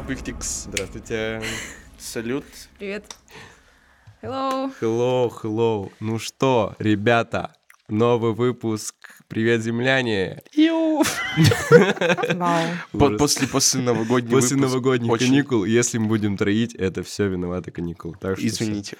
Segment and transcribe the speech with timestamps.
[0.00, 0.64] Ихтикс?
[0.70, 1.42] Здравствуйте.
[1.98, 2.46] Салют.
[2.78, 3.14] Привет.
[4.22, 4.72] Hello.
[4.80, 5.92] Hello, hello.
[6.00, 7.54] Ну что, ребята,
[7.88, 8.94] новый выпуск.
[9.28, 10.40] Привет, земляне.
[12.92, 18.14] После, после новогодних После новогодних каникул, если мы будем троить, это все виноваты каникул.
[18.14, 18.64] Так что всё.
[18.64, 18.96] Извините.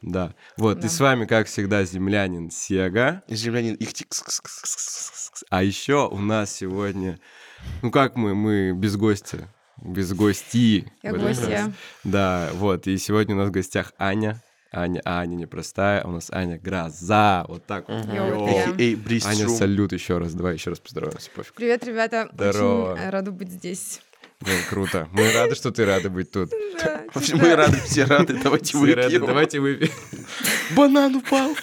[0.00, 0.32] Да.
[0.56, 3.22] Вот, и с вами, как всегда, землянин Сега.
[3.28, 4.40] Землянин Ихтикс.
[5.50, 7.18] А еще у нас сегодня,
[7.82, 9.48] ну как мы, мы без гостя,
[9.82, 10.86] без гостей.
[11.02, 11.72] Я гостья.
[12.04, 14.42] Да, вот, и сегодня у нас в гостях Аня.
[14.72, 18.04] Аня, а Аня непростая, у нас Аня Гроза, вот так вот.
[18.78, 21.54] Эй, Аня, салют еще раз, давай еще раз поздороваемся, пофиг.
[21.54, 22.28] Привет, ребята.
[22.32, 22.92] Здорово.
[22.92, 24.00] Очень рада быть здесь.
[24.40, 25.08] Блин, круто.
[25.12, 26.50] Мы рады, что ты рада быть тут.
[26.78, 29.24] Да, типа, Мы рады, все рады, давайте выпьем.
[29.24, 29.90] давайте выпьем.
[30.76, 31.56] Банан упал.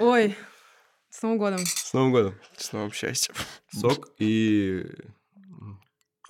[0.00, 0.36] Ой,
[1.08, 1.60] с Новым годом.
[1.64, 2.34] С Новым годом.
[2.56, 3.34] С новым счастьем.
[3.70, 4.84] Сок и...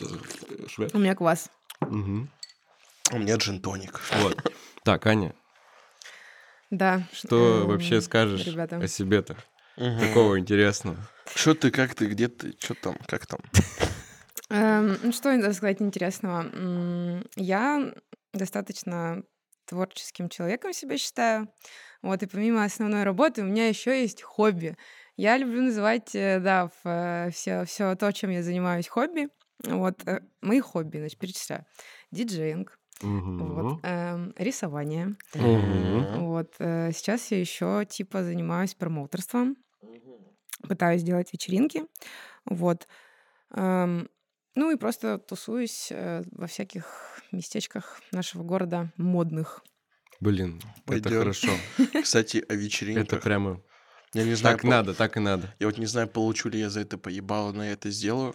[0.00, 0.94] э, Швед.
[0.94, 1.50] У меня квас.
[1.80, 2.28] Мгм.
[3.12, 4.00] У меня джин-тоник.
[4.14, 4.36] Вот.
[4.82, 5.34] Так, Аня,
[6.70, 7.02] Да.
[7.12, 8.76] что Эм, вообще скажешь ребята.
[8.76, 9.36] о себе-то?
[9.76, 10.96] Такого интересного.
[11.34, 13.40] Что ты, как ты, где ты, что там, как там?
[14.50, 17.22] Эм, ну, что надо сказать интересного?
[17.36, 17.92] Я
[18.32, 19.22] достаточно
[19.66, 21.48] творческим человеком себя считаю.
[22.02, 24.76] Вот, и помимо основной работы у меня еще есть хобби.
[25.16, 26.68] Я люблю называть, э, да,
[27.30, 29.28] все, все то, чем я занимаюсь, хобби.
[29.66, 31.66] Вот, э, мои хобби, значит, перечисляю.
[32.10, 33.38] Диджеинг, Мгм.
[33.38, 35.16] вот, эм, рисование.
[35.34, 36.06] Мгм.
[36.14, 39.56] Вот, э, сейчас я еще, типа, занимаюсь промоутерством.
[40.68, 41.84] Пытаюсь делать вечеринки.
[42.46, 42.88] Вот.
[43.54, 44.10] Эм,
[44.54, 49.64] ну и просто тусуюсь э, во всяких местечках нашего города модных.
[50.20, 51.18] Блин, это Пойдём.
[51.18, 51.50] хорошо.
[52.02, 53.24] Кстати, о Это вечеринках.
[53.24, 53.60] прямо
[54.14, 55.54] Я не знаю, так надо, так и надо.
[55.58, 58.34] Я вот не знаю, получу ли я за это поебало, но я это сделаю.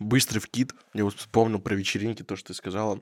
[0.00, 0.74] Быстрый вкид.
[0.94, 3.00] Я вот вспомнил про вечеринки, то, что ты сказала.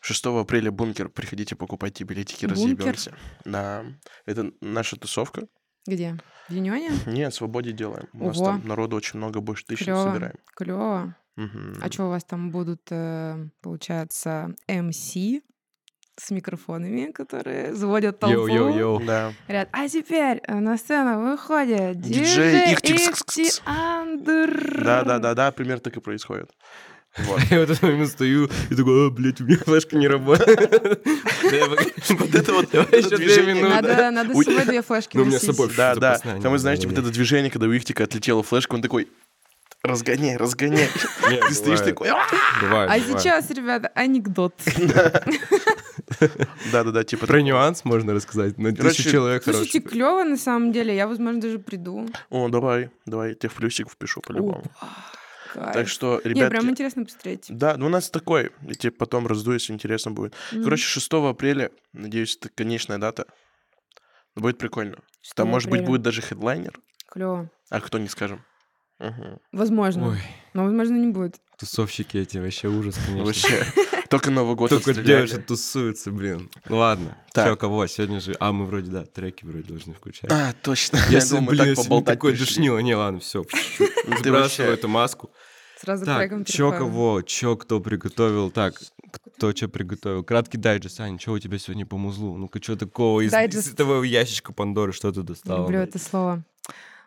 [0.00, 1.08] 6 апреля бункер.
[1.08, 2.62] Приходите, покупайте билетики, Бункер?
[2.62, 3.16] разъебемся.
[3.46, 3.84] Да.
[4.26, 5.46] Это наша тусовка.
[5.86, 6.18] Где?
[6.48, 6.90] В Юнионе?
[7.06, 8.08] Нет, в свободе делаем.
[8.12, 8.46] У нас Ого.
[8.46, 10.02] там народу очень много, больше тысячи Клево.
[10.04, 10.36] собираем.
[10.54, 11.16] Клево.
[11.36, 11.78] Мгм.
[11.80, 15.42] А что у вас там будут, э, получается, MC
[16.16, 18.46] с микрофонами, которые заводят толпу?
[18.46, 19.04] Йоу-йоу-йоу.
[19.04, 19.32] Да.
[19.46, 22.72] Говорят, а теперь э, на сцену выходит Диджей.
[22.72, 24.82] Ихтиандр.
[24.84, 26.50] Да, да, да, да, примерно так и происходит.
[27.18, 27.40] Вот.
[27.50, 31.02] Я в этот момент стою и такой, а, блядь, у меня флешка не работает.
[32.18, 33.62] Вот это вот, движение.
[33.64, 34.44] Надо, надо с Ой.
[34.44, 35.56] собой две флешки Ну, у меня с носить.
[35.56, 36.18] собой Да, да.
[36.18, 37.04] Там, вы не знаете, вот было.
[37.04, 39.08] это движение, когда у Ихтика отлетела флешка, он такой,
[39.84, 40.88] разгоняй, разгоняй.
[41.48, 42.26] Ты стоишь такой, «А!»
[42.60, 44.54] Бывает, А сейчас, ребята, анекдот.
[46.72, 47.26] да-да-да, типа...
[47.26, 48.58] Про нюанс можно рассказать?
[48.58, 50.94] На тысячу человек Слушайте, клево на самом деле.
[50.94, 52.08] Я, возможно, даже приду.
[52.30, 54.64] О, давай, давай, я тебе в плюсик впишу по-любому.
[55.54, 57.46] Так что, Не, прям интересно посмотреть.
[57.48, 60.34] да, ну у нас такой, я тебе потом раздую, если интересно будет.
[60.50, 63.26] Короче, 6 апреля, надеюсь, это конечная дата.
[64.34, 64.96] Будет прикольно.
[65.22, 67.50] 6 Там, может быть, будет даже хедлайнер, Клево.
[67.70, 68.44] а кто не скажем.
[68.98, 69.38] Мгм.
[69.52, 70.08] Возможно.
[70.10, 70.18] Ой,
[70.54, 71.36] Но, возможно, не будет.
[71.58, 73.24] тусовщики эти, вообще ужас, конечно.
[73.26, 73.64] Вообще,
[74.08, 76.48] только Новый год Только девушки тусуются, блин.
[76.68, 77.16] Ну ладно.
[77.32, 77.46] Так.
[77.46, 77.86] Все, кого?
[77.86, 78.36] Сегодня же...
[78.38, 80.30] А, мы вроде, да, треки вроде должны включать.
[80.30, 80.96] А, точно.
[81.08, 82.78] Я Если, думал, мы блин, так поболтать такой душнило.
[82.78, 83.44] Не, ладно, все.
[84.20, 85.30] Сбрасываю эту маску.
[85.80, 88.74] Сразу Так, треком чё кого, чё кто приготовил, так,
[89.34, 90.22] кто что приготовил.
[90.22, 92.36] Краткий дайджест, Аня, что у тебя сегодня по музлу?
[92.36, 95.62] Ну-ка, что такого из, из этого ящичка Пандоры, что ты достала?
[95.62, 95.88] Люблю блядь?
[95.90, 96.44] это слово.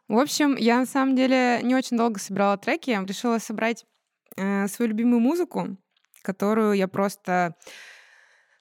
[0.07, 2.91] В общем, я на самом деле не очень долго собирала треки.
[2.91, 3.85] Я решила собрать
[4.37, 5.77] э, свою любимую музыку,
[6.21, 7.55] которую я просто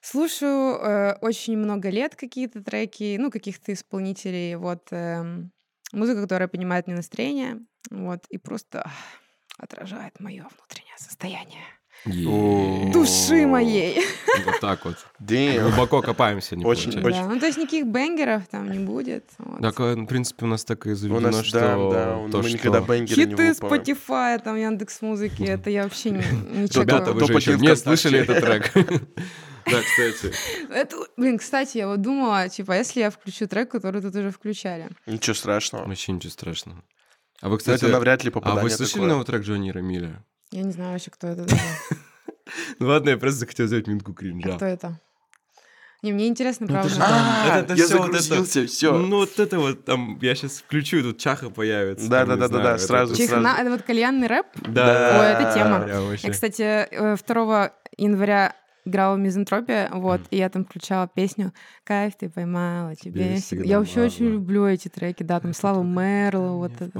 [0.01, 4.55] слушаю э, очень много лет какие-то треки, ну, каких-то исполнителей.
[4.55, 5.51] Вот эм,
[5.93, 7.59] музыка, которая поднимает мне настроение,
[7.89, 8.93] вот, и просто ах,
[9.57, 11.63] отражает мое внутреннее состояние.
[12.05, 14.01] Души моей.
[14.45, 14.95] Вот так вот.
[15.19, 17.23] Глубоко копаемся, не Очень- получается.
[17.27, 19.25] Да, ну, то есть никаких бенгеров там не будет.
[19.39, 19.61] вот.
[19.61, 21.59] Так, э, в принципе, у нас так и У заведено, нас, что...
[21.59, 23.53] да, да, то, мы что- никогда бенгеры не Хиты выпаем.
[23.73, 26.17] Spotify, там Яндекс Музыки, это я вообще не,
[26.63, 26.83] ничего.
[26.83, 28.71] Ребята, вы же еще не слышали этот трек.
[29.69, 30.33] Да, кстати.
[30.71, 34.87] Это, блин, кстати, я вот думала, типа, если я включу трек, который тут уже включали.
[35.05, 35.85] Ничего страшного.
[35.85, 36.81] Вообще ничего страшного.
[37.41, 39.09] А вы, кстати, это навряд ли а попадание вы слышали такое.
[39.09, 40.23] новый трек Джонни Рамиля?
[40.51, 41.45] Я не знаю вообще, кто это.
[42.79, 44.55] Ну ладно, я просто захотел сделать минутку А кринжа.
[44.55, 44.99] Кто это?
[46.03, 47.05] Не, мне интересно, Ну, это правда.
[47.09, 48.97] А, Это- я всё вот это- загрузился, все.
[48.97, 52.07] Ну вот это вот там, я сейчас включу, и тут Чаха появится.
[52.09, 54.45] Да, там, да, не да, да, знаю, да, это- сразу, это- вот кальянный рэп.
[54.61, 55.19] Да.
[55.19, 56.17] Ой, это тема.
[56.23, 58.55] Я, кстати, э, 2 января
[58.85, 61.51] играла в Мизантропия, вот, и я там включала песню
[61.83, 63.41] «Кайф ты поймала, тебе Тебе всегда».
[63.41, 66.97] всегда Я вообще очень люблю эти треки, да, там Слава Мерло, вот это.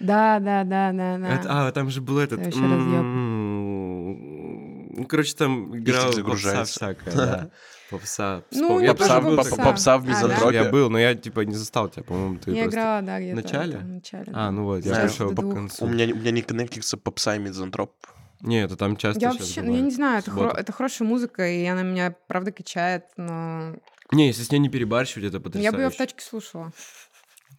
[0.00, 1.28] Да, да, да, да, да.
[1.34, 2.40] Это- А, там же был этот...
[2.40, 3.04] Это вообще разъёб.
[3.04, 7.50] м, Ну, короче, там играла попса всякая, да.
[7.90, 8.42] Попса.
[8.50, 9.56] Ну, я Попса, был попса.
[9.56, 10.10] попса в А, да?
[10.10, 10.54] мизантропе.
[10.56, 12.78] Я был, но я, типа, не застал тебя, по-моему, ты Я просто...
[12.80, 13.36] играла, да, где-то.
[13.36, 13.78] начале?
[13.78, 14.50] В начале, А, да.
[14.50, 15.84] ну вот, я Знаешь, пришел по концу.
[15.84, 17.92] У меня, у меня не коннектится попса и мизантроп.
[18.40, 21.48] Не, это там часто Я вообще, ну, я не знаю, это, хоро- это хорошая музыка,
[21.48, 23.74] и она меня, правда, качает, но
[24.12, 25.64] Не, если с ней не перебарщивать, это потрясающе.
[25.64, 26.72] я бы ее в тачке слушала.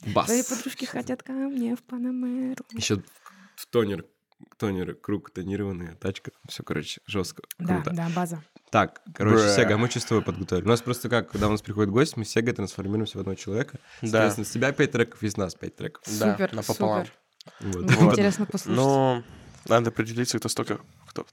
[0.06, 0.26] Бас.
[0.28, 2.64] Твои подружки хотят ко мне в Панамеру.
[2.72, 3.02] Еще
[3.56, 4.06] в тонер,
[4.58, 6.32] тонер, круг тонированный, тачка.
[6.48, 7.44] Все, короче, жестко.
[7.58, 7.92] Да, Круто.
[7.92, 8.42] да, база.
[8.72, 9.56] Так, короче, Бра.
[9.56, 10.64] Сега, мы чувствую подготовили.
[10.66, 13.36] У нас просто как, когда у нас приходит гость, мы с Сегой трансформируемся в одного
[13.36, 13.80] человека.
[14.02, 16.04] Да, Соответственно, с тебя пять треков, из нас пять треков.
[16.20, 17.06] да, Супер, напополам.
[17.06, 17.14] супер.
[17.62, 17.84] Вот.
[17.86, 18.12] Будет Вот.
[18.14, 18.78] интересно послушать.
[18.78, 19.24] Но
[19.68, 20.80] надо определиться, кто столько...
[21.08, 21.26] Кто...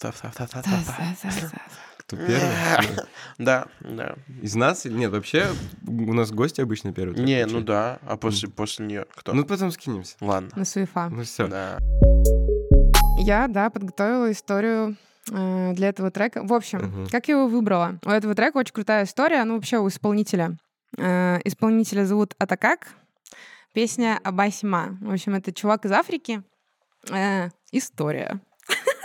[2.06, 2.38] Кто первый?
[3.38, 4.14] Да, да.
[4.41, 5.11] Из нас или нет?
[5.11, 5.47] Вообще,
[5.87, 7.99] у нас гости обычно первый трек Не, ну да.
[8.06, 9.32] А после, после нее кто?
[9.32, 10.17] Ну, потом скинемся.
[10.20, 10.50] Ладно.
[10.55, 11.08] На суефа.
[11.08, 11.49] Ну все.
[11.49, 11.79] Да.
[13.19, 14.97] Я, да, подготовила историю
[15.32, 16.44] э, для этого трека.
[16.44, 17.99] В общем, как я его выбрала?
[18.05, 20.56] У этого трека очень крутая история, ну вообще у исполнителя.
[20.97, 22.88] Э, исполнителя зовут Атакак.
[23.73, 24.97] Песня Абасима.
[25.00, 26.43] В общем, это чувак из Африки.
[27.11, 28.41] Э, история.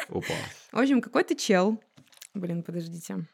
[0.07, 0.33] Опа.
[0.71, 1.81] В общем, какой-то чел.
[2.33, 3.25] Блин, подождите.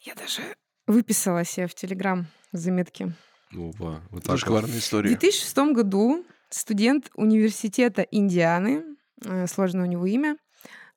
[0.00, 0.42] Я даже
[0.86, 3.12] выписала себе в Телеграм заметки.
[3.52, 4.00] Опа.
[4.10, 4.40] Вот так вот.
[4.40, 5.08] Зашкварная В история.
[5.10, 8.84] 2006 году студент университета Индианы,
[9.24, 10.36] э, сложное у него имя,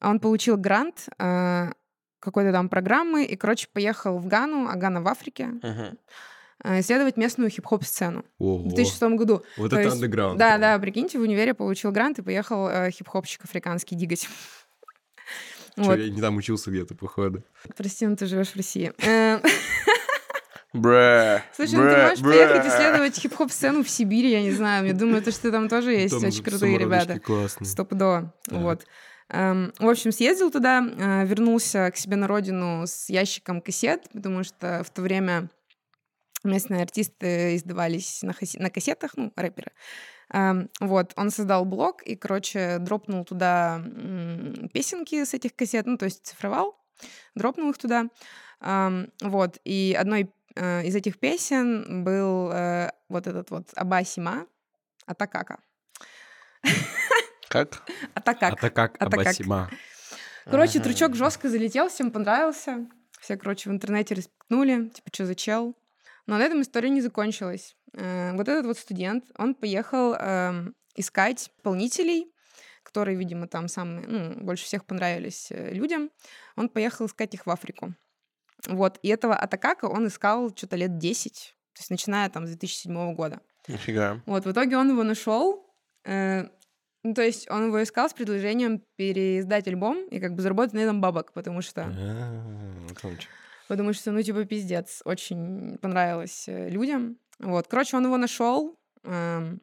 [0.02, 1.72] он получил грант э,
[2.20, 5.98] какой-то там программы и, короче, поехал в Гану, а Гана в Африке, Мгм.
[6.64, 8.24] э, исследовать местную хип-хоп-сцену.
[8.40, 8.70] В Ого.
[8.70, 9.44] 2006 году.
[9.58, 10.38] Вот То это есть- андеграунд.
[10.38, 14.28] Да, да, прикиньте, в универе получил грант и поехал э, хип-хопщик африканский дигать.
[15.78, 15.98] Вот.
[15.98, 17.44] я не там учился где-то, походу.
[17.76, 18.92] Прости, но ты живешь в России.
[19.06, 19.40] Э,
[20.74, 21.44] Бре.
[21.54, 24.88] Слушай, ну ты можешь поехать исследовать хип-хоп-сцену в Сибири, я не знаю.
[24.88, 27.20] Я думаю, то, что там тоже есть очень крутые ребята.
[27.20, 27.68] классные.
[27.68, 28.34] Стопудово.
[28.50, 28.86] Вот.
[29.30, 34.44] Эм, В общем, съездил туда, э, вернулся к себе на родину с ящиком кассет, потому
[34.44, 35.50] что в то время
[36.44, 39.72] местные артисты издавались на, на кассетах, ну, рэперы.
[40.34, 43.82] Эм, Вот, он создал блог и, короче, дропнул туда
[44.74, 46.78] песенки с этих кассет, ну, то есть цифровал,
[47.36, 48.06] дропнул их туда.
[48.62, 54.48] Эм, Вот, и одной э, из этих песен был э, вот этот вот Абасима
[55.06, 55.60] Атакака.
[57.50, 57.84] Как?
[58.14, 58.54] Атакак.
[58.54, 59.28] А так как А так как?
[59.28, 59.70] Абасима.
[60.46, 62.88] Короче, трючок жестко залетел, всем понравился.
[63.20, 65.76] Все, короче, в интернете респектнули, типа, что за чел.
[66.32, 67.76] Но на этом история не закончилась.
[67.94, 72.32] Э, Вот этот вот студент, он поехал эм, искать исполнителей,
[72.84, 76.10] которые, видимо, там самые, ну, больше всех понравились э, людям.
[76.56, 77.96] Он поехал искать их в Африку.
[78.68, 83.14] Вот, и этого Атакака он искал что-то лет 10, то есть начиная там с 2007
[83.14, 83.42] года.
[83.68, 84.22] Нифига.
[84.26, 85.66] Вот, в итоге он его нашел.
[86.06, 86.46] э,
[87.04, 90.80] ну, то есть он его искал с предложением переиздать альбом и как бы заработать на
[90.80, 92.88] этом бабок, потому что, А.
[93.72, 97.18] потому что, ну, типа, пиздец, очень понравилось э, людям.
[97.40, 99.62] Вот, короче, он его нашел, эм,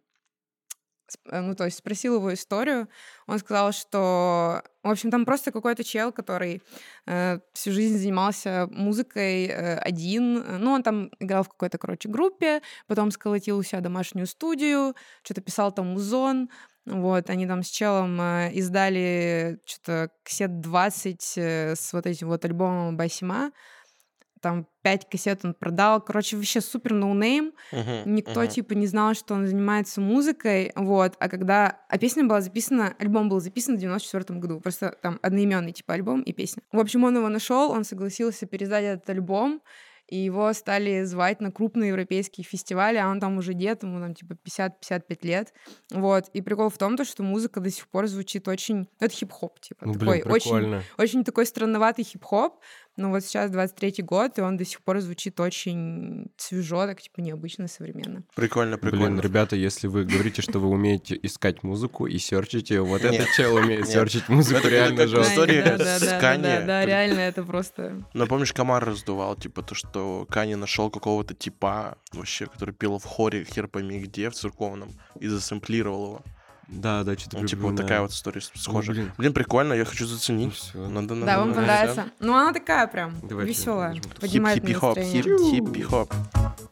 [1.31, 2.89] э, ну, то есть спросил его историю.
[3.27, 6.63] Он сказал, что, в общем, там просто какой-то чел, который
[7.07, 10.43] э, всю жизнь занимался музыкой один.
[10.59, 15.43] Ну, он там играл в какой-то, короче, группе, потом сколотил у себя домашнюю студию, что-то
[15.43, 16.49] писал там музон.
[16.91, 22.45] Вот, они там с челом э, издали что-то кассет 20 э, с вот этим вот
[22.47, 23.53] альбомом Басима.
[24.41, 26.01] Там 5 кассет он продал.
[26.01, 27.53] Короче, вообще супер ноунейм.
[27.73, 28.49] Мгм, Никто, мгм.
[28.49, 31.81] типа, не знал, что он занимается музыкой, вот, а когда...
[31.89, 36.23] А песня была записана, альбом был записан в 94 году, просто там одноименный, типа, альбом
[36.23, 36.63] и песня.
[36.73, 39.61] В общем, он его нашел, он согласился передать этот альбом,
[40.07, 44.15] и его стали звать на крупные европейские фестивали, а он там уже дед, ему там,
[44.15, 45.53] типа, 50-55 лет,
[45.93, 46.29] вот.
[46.33, 48.77] И прикол в том, то, что музыка до сих пор звучит очень...
[48.79, 50.83] ну, Это хип-хоп, типа, Ну, такой блин, очень прикольно.
[50.97, 52.59] очень такой странноватый хип-хоп,
[52.99, 57.21] но вот сейчас 23-й год, и он до сих пор звучит очень свежо, так типа
[57.21, 58.25] необычно, современно.
[58.35, 59.21] Прикольно, Блин, прикольно.
[59.21, 63.15] ребята, если вы говорите, что вы умеете искать музыку и серчите, вот Нет.
[63.15, 65.33] этот чел умеет серчить музыку реально жестко.
[65.33, 68.05] история да, с да, реально, это просто...
[68.13, 73.05] Ну, помнишь, комар раздувал, типа, то, что Кани нашел какого-то типа, вообще, который пел в
[73.05, 74.91] хоре, хер пойми где, в церковном,
[75.21, 76.23] и засэмплировал его.
[76.69, 78.93] Да, да, что-то Ну, типа, вот такая вот история с- схожа.
[78.93, 79.13] блин.
[79.17, 79.33] блин.
[79.33, 80.55] прикольно, я хочу Ну, заценить.
[80.55, 80.87] всё.
[80.89, 82.05] Надо, надо, Да, вам понравится.
[82.21, 86.63] Ну, она такая прям Давайте веселая, поднимает хиппи-хоп, настроение.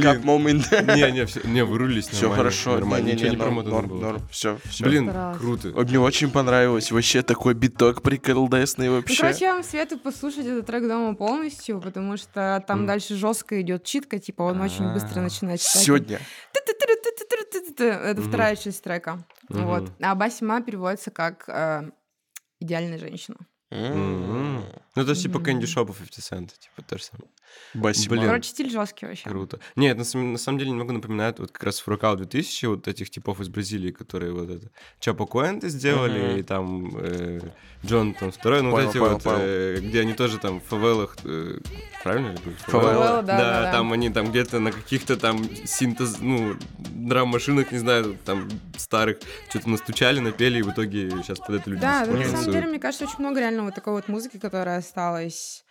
[0.00, 0.22] Блин.
[0.22, 0.96] Момент.
[0.96, 2.74] Не, не, всё- не, вырулились Все хорошо.
[2.74, 4.00] Нормально, ничего не норм, промотано норм, было.
[4.00, 4.28] норм.
[4.30, 4.84] Все, все.
[4.84, 5.68] Блин, круто.
[5.68, 6.90] Мне очень понравилось.
[6.92, 9.20] Вообще такой биток приколдесный Ну, вообще.
[9.20, 13.84] короче, я вам советую послушать этот трек дома полностью, потому что там дальше жестко идет
[13.84, 15.22] читка, типа он очень быстро А.
[15.22, 15.82] начинает читать.
[15.82, 16.20] Сегодня.
[17.72, 19.24] Это вторая часть трека.
[19.48, 19.90] Вот.
[20.00, 21.90] А Басима переводится как э,
[22.60, 23.36] идеальная женщина.
[23.70, 24.62] Ну,
[24.94, 25.44] это типа Мгм.
[25.44, 27.28] Candy Shop 50 Cent, типа то же самое.
[27.74, 28.16] Басима.
[28.16, 28.26] Блин.
[28.26, 29.28] Короче, стиль жесткий вообще.
[29.28, 29.58] Круто.
[29.76, 33.10] Нет, на, самом- на самом деле немного напоминает вот как раз Фуракау 2000, вот этих
[33.10, 34.70] типов из Бразилии, которые вот это
[35.00, 36.36] Чапо Куэнте сделали, Мгм.
[36.38, 37.40] и там э,
[37.84, 39.38] Джон там второй, ну Понял, вот эти понял, вот, понял.
[39.40, 41.58] э, где они тоже там в фавелах, э,
[42.02, 42.58] правильно ли будет?
[42.60, 42.92] Фавелла.
[42.92, 43.72] Фавелла, да, да, да.
[43.72, 49.18] там они там где-то на каких-то там синтез, ну, драм-машинах, не знаю, там старых,
[49.50, 52.66] что-то настучали, напели, и в итоге сейчас под это люди Да, да, на самом деле,
[52.68, 55.64] мне кажется, очень много реально вот такой вот музыки, которая осталась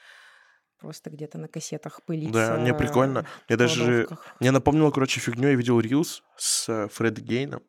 [0.83, 2.33] просто где-то на кассетах пылиться.
[2.33, 3.25] Да, мне прикольно.
[3.47, 4.07] Я даже...
[4.41, 5.47] Мне напомнило, короче, фигню.
[5.49, 7.61] Я видел Рилс с э, Фред Гейном.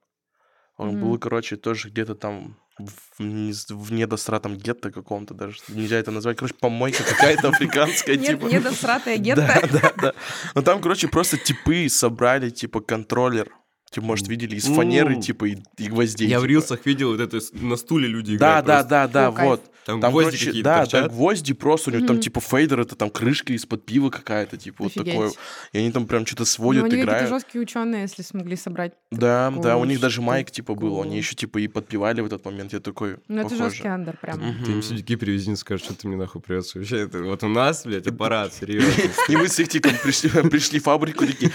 [0.76, 1.00] Он Мгм.
[1.00, 5.60] был, короче, тоже где-то там в, в недостратом гетто каком-то даже.
[5.68, 6.36] Нельзя это назвать.
[6.36, 8.46] Короче, помойка какая-то африканская, типа.
[8.46, 9.68] недосратая Да, гетто.
[9.72, 10.12] да, да.
[10.56, 13.48] Ну там, короче, просто типы собрали, типа, контроллер.
[13.94, 16.26] Типа, может, видели из фанеры, типа, и, и гвоздей.
[16.26, 16.50] Я в типа.
[16.50, 18.66] рилсах видел вот это на стуле люди Да, играют.
[18.66, 18.88] да, просто.
[18.90, 19.48] да, да, О, кайф.
[19.50, 19.70] вот.
[19.84, 21.02] Там, Там, гвозди короче, какие-то да, торчат.
[21.02, 22.22] да, гвозди просто, у них там Мгм.
[22.22, 25.12] типа фейдер, это там крышка из-под пива какая-то, типа вот Офигеть.
[25.12, 25.30] такое.
[25.72, 27.28] И они там прям что-то Ну, сводят, они какие-то играют.
[27.28, 28.94] жесткие ученые, если смогли собрать.
[29.12, 32.42] Да, да, у них даже майк типа был, они еще типа и подпевали в этот
[32.46, 33.70] момент, я такой, Ну, это похоже.
[33.70, 34.40] жесткий андер прям.
[34.64, 36.78] Ты им сидяки привези, не скажешь, что ты мне нахуй придется.
[36.78, 38.90] Вообще, это вот у нас, блядь, аппарат, серьезно.
[39.28, 41.52] И мы с их пришли в фабрику, такие,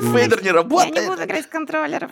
[0.00, 1.08] фейдер не Я не работает.
[1.08, 2.10] буду играть с контроллеров.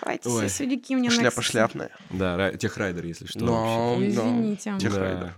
[0.00, 0.48] Давайте Ой.
[0.48, 1.42] все сюдики мне Шляпа Nexus.
[1.42, 1.90] шляпная.
[2.10, 3.40] Да, ра- техрайдер, если что.
[3.40, 3.96] Но.
[4.00, 4.74] Извините.
[4.78, 4.90] Тех- Да.
[4.90, 5.34] Техрайдер.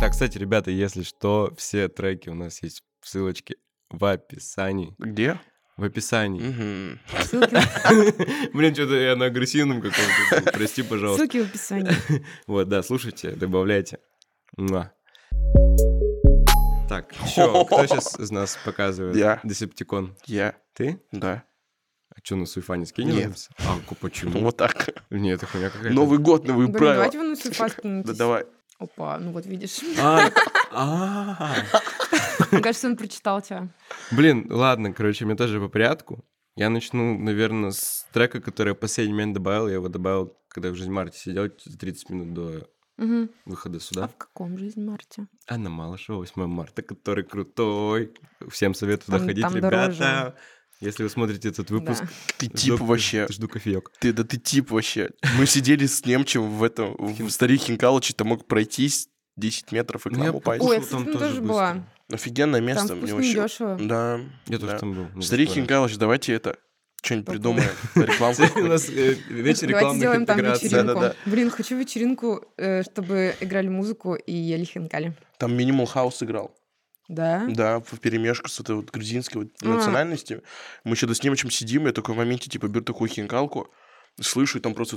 [0.00, 3.56] Так, кстати, ребята, если что, все треки у нас есть в ссылочке
[3.90, 4.94] в описании.
[4.98, 5.40] Где?
[5.76, 6.40] В описании.
[8.52, 10.52] Блин, что-то я на агрессивном каком-то.
[10.52, 11.22] Прости, пожалуйста.
[11.24, 11.92] ссылки в описании.
[12.46, 13.98] Вот, да, слушайте, добавляйте.
[16.88, 19.14] Так, еще, кто сейчас из нас показывает?
[19.14, 19.40] Я.
[19.44, 20.16] Десептикон.
[20.24, 21.02] Я, Ты?
[21.12, 21.44] да.
[22.08, 23.14] А что, на Суйфане скинем?
[23.14, 23.50] Нет.
[23.58, 24.40] А, почему?
[24.40, 24.88] Вот так.
[25.10, 25.94] Нет, это хуйня какая-то.
[25.94, 26.94] Новый год, новые правила.
[26.94, 28.46] давайте вы на суфа Да давай.
[28.78, 29.80] Опа, ну вот видишь.
[30.00, 30.30] А,
[30.72, 31.54] а.
[32.50, 33.68] Мне кажется, он прочитал тебя.
[34.10, 36.24] Блин, ладно, короче, мне тоже по порядку.
[36.56, 39.68] Я начну, наверное, с трека, который я в последний момент добавил.
[39.68, 42.68] Я его добавил, когда в жизнь Марте сидел за 30 минут до
[42.98, 43.30] Мгм.
[43.46, 44.08] выхода А сюда.
[44.08, 45.26] в каком жизнь Марте?
[45.46, 48.12] Анна Малышева, 8 марта, который крутой.
[48.50, 49.60] Всем советую Там- там ребята.
[49.70, 50.34] дороже.
[50.80, 52.08] Если вы смотрите этот выпуск, Да.
[52.38, 53.26] Ты жду- тип вообще.
[53.30, 53.90] Жду кофеек.
[53.98, 55.10] Ты, да ты тип вообще.
[55.38, 60.10] Мы сидели с немчем в этом, в старик Хинкалыче, ты мог пройтись 10 метров и
[60.10, 60.62] к Ну, нам упасть.
[60.62, 61.84] Ой, я, там кстати, тоже была.
[62.10, 62.94] Офигенное место.
[62.94, 63.34] мне вкусно вообще...
[63.42, 63.78] дешево.
[63.80, 64.20] Да.
[64.46, 65.06] Я тоже там был.
[65.14, 65.50] мне Старик.
[65.50, 66.58] Хинкалыч, давайте это
[67.02, 67.70] что-нибудь придумаем.
[67.94, 68.42] Рекламку.
[68.60, 71.02] У нас э, вечер Давайте рекламных сделаем там вечеринку.
[71.26, 75.14] Блин, хочу вечеринку, э, чтобы играли музыку и ели хинкали.
[75.38, 76.54] Там Минимал Хаус играл.
[77.08, 77.46] Да?
[77.48, 79.66] Да, в перемешку с этой вот грузинской вот А.
[79.68, 80.42] национальности.
[80.84, 83.72] Мы что-то с немчем сидим, я такой в моменте типа беру такую хинкалку,
[84.20, 84.96] слышу, и там просто.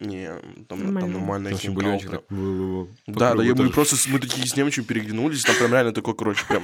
[0.00, 0.30] Не,
[0.68, 2.22] там там нормальная хинкалка.
[3.06, 6.46] Да, да, мы просто с- мы такие с немчем переглянулись, там прям реально такой, короче,
[6.46, 6.62] прям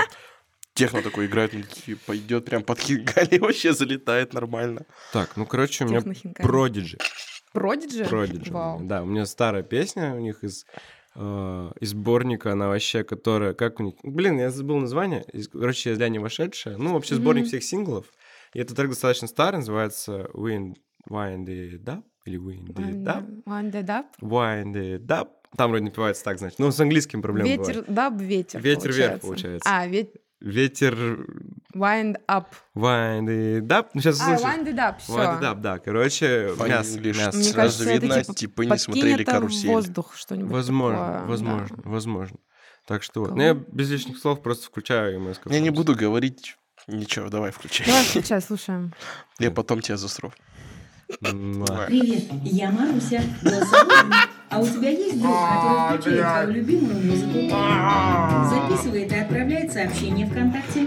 [0.78, 4.86] техно такой играет, мы такие, пойдет прям под хинкали, вообще залетает нормально.
[5.12, 6.02] Так, ну, короче, у меня.
[6.36, 6.98] Продиджи.
[7.52, 8.04] Продиджи?
[8.04, 8.52] Продиджи.
[8.52, 8.80] Вау.
[8.82, 10.64] Да, у меня старая песня у них из,
[11.16, 13.94] э, из сборника, она вообще, которая, как у них...
[14.02, 15.24] Блин, я забыл название.
[15.32, 16.76] Из- Короче, «Я не вошедшая».
[16.76, 17.48] Ну, вообще, сборник Мгм.
[17.48, 18.06] всех синглов.
[18.54, 20.74] И этот трек достаточно старый, называется «Wind,
[21.08, 23.24] Wind it up» или «Wind it up».
[23.46, 24.04] One Dead Up.
[24.20, 25.28] «Wind it up».
[25.56, 26.58] Там вроде напевается так, значит.
[26.58, 28.60] Ну, с английским проблем Ветер, даб, ветер.
[28.60, 29.66] Ветер вверх, получается.
[29.70, 30.14] А, вет...
[30.40, 30.94] Ветер...
[31.74, 32.46] Wind up.
[32.76, 33.88] Wind it up.
[33.94, 34.44] Ну, сейчас А, услышишь.
[34.44, 35.12] wind it up, все.
[35.12, 35.78] Wind it up, да.
[35.80, 36.26] Короче,
[36.56, 37.36] Funny мясо, мясо.
[37.36, 39.68] Мне Сразу кажется, это видно, типа типы не смотрели это «Карусель».
[39.68, 41.90] воздух что-нибудь Возможно, такое, возможно, да.
[41.90, 42.38] возможно.
[42.86, 43.26] Так что вот.
[43.30, 43.38] Кого?
[43.38, 45.42] Ну, я без лишних слов просто включаю МСК.
[45.50, 47.86] Я не буду говорить ничего, давай включай.
[47.86, 48.94] Давай, включай, слушаем.
[49.38, 50.32] Я потом тебя засру.
[51.20, 53.22] Привет, я Маруся.
[54.50, 57.38] А у тебя есть друг, который включает твою любимую музыку?
[58.48, 60.86] Записывает и отправляет сообщение ВКонтакте.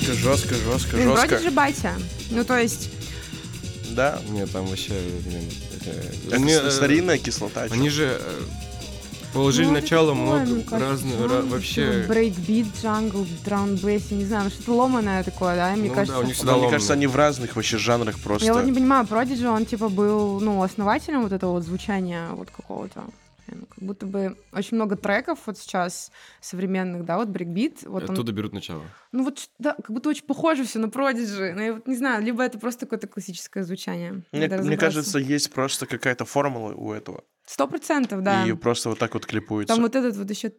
[0.00, 0.54] Жестко, жестко.
[0.54, 1.28] Жестко, жестко, Ну, жестко.
[1.28, 1.92] вроде же батя.
[2.30, 2.90] Ну, то есть,
[3.90, 4.18] Да.
[4.30, 4.92] Нет, там вообще,
[5.24, 5.42] блин,
[5.80, 7.66] это- Они, старинная кислота.
[7.70, 8.40] Они же э,
[9.32, 12.04] положили ну, начало много мне разных, ра- вообще...
[12.08, 16.14] Breakbeat, jungle, drum bass, я не знаю, ну, что-то ломаное такое, да, мне Ну кажется.
[16.14, 18.46] да, у них всегда Да, мне кажется, они в разных вообще жанрах просто.
[18.46, 22.48] Я вот не понимаю, Продиджи, он типа был, ну, основателем вот этого вот звучания вот
[22.50, 23.04] какого-то.
[23.54, 27.84] Ну, Как будто бы очень много треков вот сейчас современных, да, вот breakbeat.
[27.84, 28.82] Вот он, Оттуда берут начало.
[29.12, 31.52] ну вот, да, как будто очень похоже все на Продиджи.
[31.54, 34.22] Ну, я вот не знаю, либо это просто какое-то классическое звучание.
[34.32, 37.24] Мне, мне кажется, есть просто какая-то формула у этого.
[37.46, 38.46] Сто процентов, да.
[38.46, 39.74] И просто вот так вот клепается.
[39.74, 40.50] Там вот этот вот еще...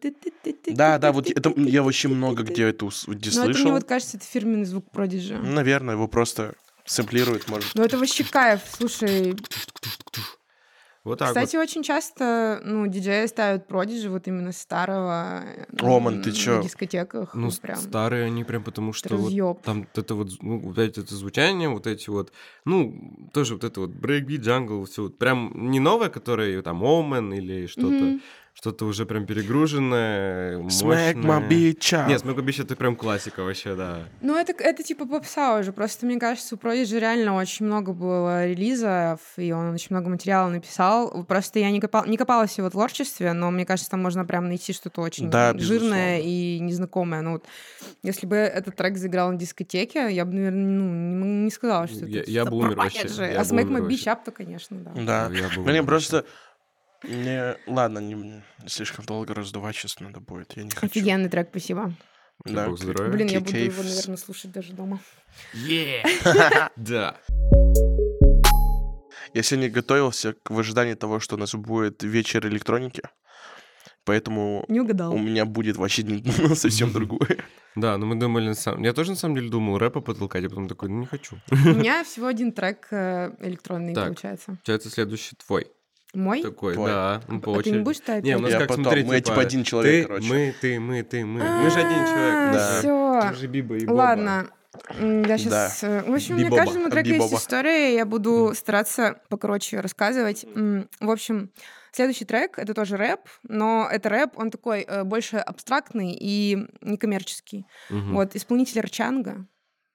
[0.66, 3.70] Да, да, вот это я вообще много где это где Ну, это мне слышал.
[3.72, 5.36] вот кажется, это фирменный звук Продиджи.
[5.36, 7.74] Наверное, его просто сэмплируют, может.
[7.74, 8.60] Ну, это вообще кайф.
[8.70, 9.36] Слушай,
[11.06, 15.44] Вот так кстати, очень часто, ну, диджеи ставят Продиджи вот именно старого
[15.78, 16.60] Роман, ты м, чё?
[16.60, 17.32] дискотеках.
[17.32, 17.40] вот.
[17.40, 17.76] Ну, вот прям.
[17.76, 19.32] старые они прям потому, что вот
[19.62, 22.32] там вот это вот, ну, вот эти это звучание, вот эти вот,
[22.64, 27.32] ну, тоже вот это вот breakbeat, jungle, все вот прям не новое, которое там Omen
[27.32, 28.20] или что-то, Мгм.
[28.58, 31.48] Что-то уже прям перегруженное, Smack my мощное.
[31.50, 32.08] bitch up.
[32.08, 33.98] Нет, Smack My Bitch это прям классика вообще, да.
[34.22, 35.72] Ну, это, это типа попса уже.
[35.72, 40.48] Просто, мне кажется, у Продиджи реально очень много было релизов, и он очень много материала
[40.48, 41.24] написал.
[41.24, 44.48] Просто я не, копал, не копалась в его творчестве, но мне кажется, там можно прям
[44.48, 46.20] найти что-то очень Да, жирное безусловно.
[46.22, 47.20] и незнакомое.
[47.20, 47.44] Ну, вот,
[48.02, 52.06] если бы этот трек заиграл на дискотеке, я бы, наверное, ну, не, не сказала, что
[52.06, 52.76] Я- это я бы умер Prodigy.
[52.76, 53.96] вообще, я А бы Smack My вообще.
[53.96, 54.92] Bitch Up, то, конечно, да.
[54.94, 55.30] Да.
[55.36, 56.24] Я бы Мне умер просто...
[57.02, 57.56] Мне...
[57.66, 58.42] Ладно, не...
[58.66, 60.56] слишком долго раздувать сейчас надо будет.
[60.56, 60.86] Я не хочу.
[60.86, 61.92] Офигенный трек, спасибо.
[62.44, 62.68] Да.
[62.68, 63.12] Бог здоровья.
[63.12, 65.00] Блин, я буду его, наверное, слушать даже дома.
[66.76, 67.16] Да.
[69.34, 73.02] Я сегодня готовился к в ожидании того, что у нас будет вечер электроники.
[74.04, 75.12] Поэтому Не угадал.
[75.12, 76.22] у меня будет вообще не-
[76.54, 77.44] совсем другое.
[77.74, 78.82] Да, но мы думали на самом...
[78.84, 81.36] Я тоже на самом деле думал рэпа потолкать, а потом такой, ну не хочу.
[81.50, 84.46] У меня всего один трек э, электронный, получается.
[84.46, 85.66] Получается, следующий твой.
[86.16, 86.42] Мой?
[86.42, 86.90] Такой, Твой.
[86.90, 87.84] да, ну, по а ты не очереди.
[87.84, 88.24] будешь ставить?
[88.24, 88.84] Не, у нас Я как, потом.
[88.84, 90.28] смотри, Мы типа один ты, человек, короче.
[90.28, 91.42] мы, ты, мы, ты, мы.
[91.42, 92.54] Мы же один человек.
[92.54, 92.78] Да.
[92.78, 93.28] Все.
[93.30, 93.96] Ты же Биба и Боба.
[93.96, 94.50] Ладно.
[94.98, 95.82] Я сейчас...
[95.82, 96.64] В общем, у меня Бибоба.
[96.64, 100.44] каждому треку есть история, и я буду стараться покороче рассказывать.
[100.54, 101.50] В общем,
[101.92, 107.66] следующий трек— это тоже рэп, но это рэп, он такой э, больше абстрактный и некоммерческий.
[107.88, 108.14] Мгм.
[108.14, 109.46] Вот, исполнитель Рчанга.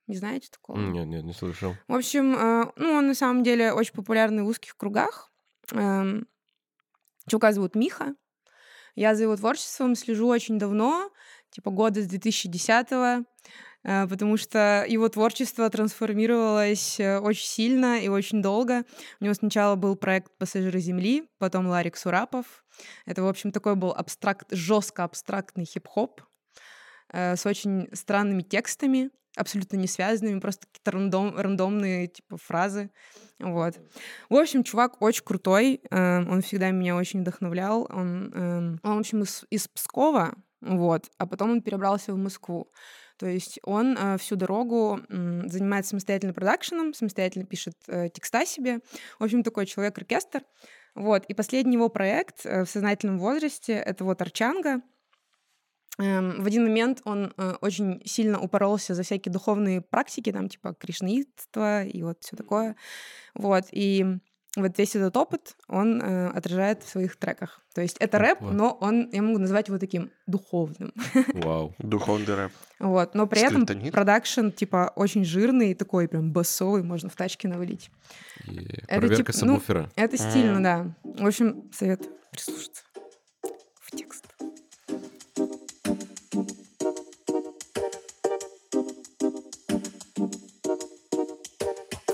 [0.08, 0.78] Не знаете такого?
[0.80, 1.76] Нет, нет, не слышал.
[1.88, 5.31] В общем, э, ну, он на самом деле очень популярный в узких кругах.
[5.74, 6.28] Эм,
[7.28, 8.16] Чувака зовут Миха.
[8.96, 11.12] Я за его творчеством слежу очень давно,
[11.50, 13.26] типа года с 2010-го,
[13.84, 18.84] э, потому что его творчество трансформировалось э, очень сильно и очень долго.
[19.20, 22.66] У него сначала был проект «Пассажиры Земли», потом Ларик Сурапов.
[23.06, 26.22] Это, в общем, такой был абстракт, жестко абстрактный хип-хоп
[27.14, 32.92] э, с очень странными текстами, абсолютно не связанными, просто какие-то рандом, рандомные типа фразы.
[33.40, 33.80] Вот.
[34.30, 37.88] В общем, чувак очень крутой, э, он всегда меня очень вдохновлял.
[37.90, 42.72] Он, эм, он в общем, из, из Пскова, вот, а потом он перебрался в Москву.
[43.18, 48.80] То есть он э, всю дорогу м, занимается самостоятельно продакшеном, самостоятельно пишет э, текста себе.
[49.20, 50.42] В общем, такой человек-оркестр.
[50.96, 51.26] Вот.
[51.26, 54.82] И последний его проект э, в сознательном возрасте— это вот Арчанга.
[56.00, 60.74] Эм, в один момент он э, очень сильно упоролся за всякие духовные практики, там типа
[60.74, 62.76] кришнаитство и вот все такое.
[63.34, 63.66] Вот.
[63.72, 64.06] И
[64.58, 67.62] вот весь этот опыт он э, отражает в своих треках.
[67.74, 70.94] То есть это рэп, но он, я могу назвать его таким духовным.
[71.36, 71.74] Вау.
[71.80, 72.52] Духовный рэп.
[72.80, 73.16] Вот.
[73.16, 73.94] Но при этом Скриптонит?
[73.94, 77.92] продакшн типа очень жирный, такой прям басовый, можно в тачке навалить.
[78.88, 79.90] Это Проверка ну, сабвуфера.
[79.96, 80.96] Это стильно, да.
[81.04, 82.02] В общем, совет
[82.32, 82.84] прислушаться
[83.80, 84.31] в текст.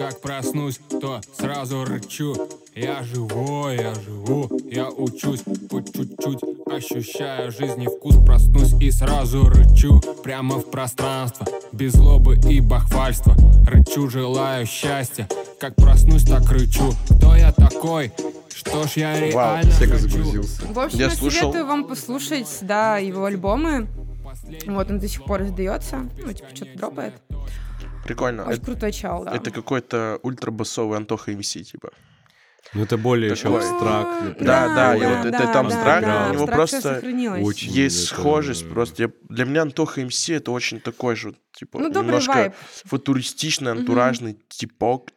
[0.08, 2.34] Как проснусь, то сразу рычу
[2.74, 10.02] Я живой, я живу, я учусь По чуть-чуть ощущая жизни вкус Проснусь и сразу рычу
[10.24, 15.28] Прямо в пространство Без злобы и бахвальства Рычу, желаю счастья
[15.60, 18.14] Как проснусь, так рычу Кто я такой?
[18.48, 20.08] Что ж я реально Сега хочу?
[20.08, 20.62] загрузился.
[20.68, 21.40] В общем, Я я, слушал.
[21.52, 23.88] советую вам послушать, да, его альбомы.
[24.68, 26.10] Вот, он до сих пор издается.
[26.18, 27.14] Ну, типа, что-то дропает.
[28.08, 28.44] Прикольно.
[28.44, 29.36] Очень Это, крутой чал, да.
[29.36, 31.92] это какой-то ультрабасовый Антоха МС, типа.
[32.74, 33.60] Ну это более еще Такой.
[33.60, 34.36] абстрактный.
[34.40, 37.02] Ну, Да, да, вот это там абстрактно, да, у него просто
[37.42, 39.04] очень- Есть это- схожесть просто.
[39.04, 42.54] Я- для меня Антоха МС это очень такой же, типа, Ну, немножко
[42.86, 45.12] футуристичный, антуражный типок.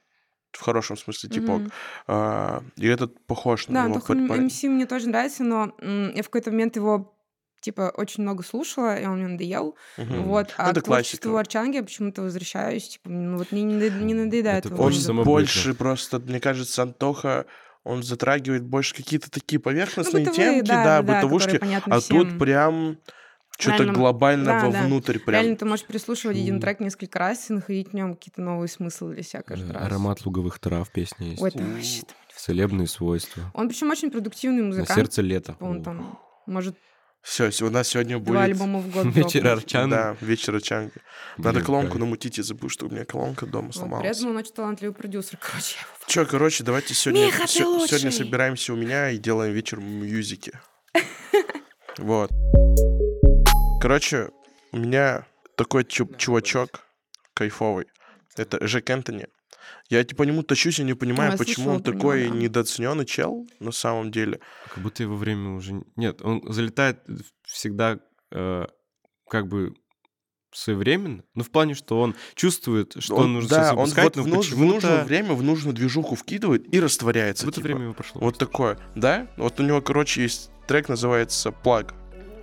[0.53, 1.62] В хорошем смысле типок.
[2.09, 3.94] А, и этот похож на Да, него.
[3.96, 7.16] Антоха по- по- МС мне тоже нравится, но я в какой-то момент его
[7.61, 9.77] типа, очень много слушала, и он мне надоел.
[9.96, 10.23] Мгм.
[10.25, 11.38] Вот, Ну, а это к творчеству классика.
[11.40, 15.75] Арчанги я почему-то возвращаюсь, типа, ну вот мне не, не надоедает Это его Он больше
[15.75, 17.46] просто, мне кажется, Антоха,
[17.85, 22.16] он затрагивает больше какие-то такие Ну, поверхностные бытовые, темки, да, да, да, бытовушки, а всем.
[22.31, 22.99] тут прям
[23.59, 24.66] что-то глобально да, да.
[24.70, 25.42] вовнутрь прям.
[25.42, 26.61] Реально ты можешь переслушивать один Фу.
[26.62, 29.83] трек несколько раз и находить в нем какие-то новые смыслы для себя каждый Э, раз.
[29.87, 31.42] Аромат луговых трав песня есть.
[31.42, 32.03] Ой, вообще
[32.37, 33.42] Целебные свойства.
[33.53, 34.94] Он причем очень продуктивный На музыкант.
[34.99, 35.57] сердце лето.
[35.61, 36.75] Он там может
[37.22, 39.64] Все, у нас сегодня два будет альбома в год Вечер дропнуть.
[39.64, 39.90] Арчан.
[39.90, 40.92] да, вечер Чанга.
[41.37, 44.06] Надо колонку намутить, я забыл, что у меня колонка дома сломалась.
[44.09, 45.76] При этом он очень талантливый продюсер, короче.
[46.06, 50.59] Че, короче, давайте сегодня, Миха, сегодня собираемся у меня и делаем вечер мьюзики.
[51.98, 52.30] Вот.
[53.83, 54.30] Короче,
[54.72, 56.80] у меня такой чу- чувачок
[57.35, 57.87] кайфовый.
[58.37, 59.26] Это Жек Энтони.
[59.88, 62.35] Я типа по нему тащусь и не понимаю, я почему он про него, такой да.
[62.35, 64.40] недооцененный чел на самом деле.
[64.72, 65.83] Как будто его время уже...
[65.96, 67.00] Нет, он залетает
[67.44, 67.98] всегда
[68.30, 68.66] э,
[69.28, 69.74] как бы
[70.52, 71.22] своевременно.
[71.35, 74.52] Ну, в плане, что он чувствует, что Он- нужно да, он вот но в, нуж-
[74.52, 77.46] в нужное время, в нужную движуху вкидывает и растворяется.
[77.46, 77.68] Будто типа.
[77.68, 78.20] время его прошло.
[78.20, 79.28] Вот такое, да?
[79.37, 81.94] Вот у него, короче, есть трек, называется «Плаг».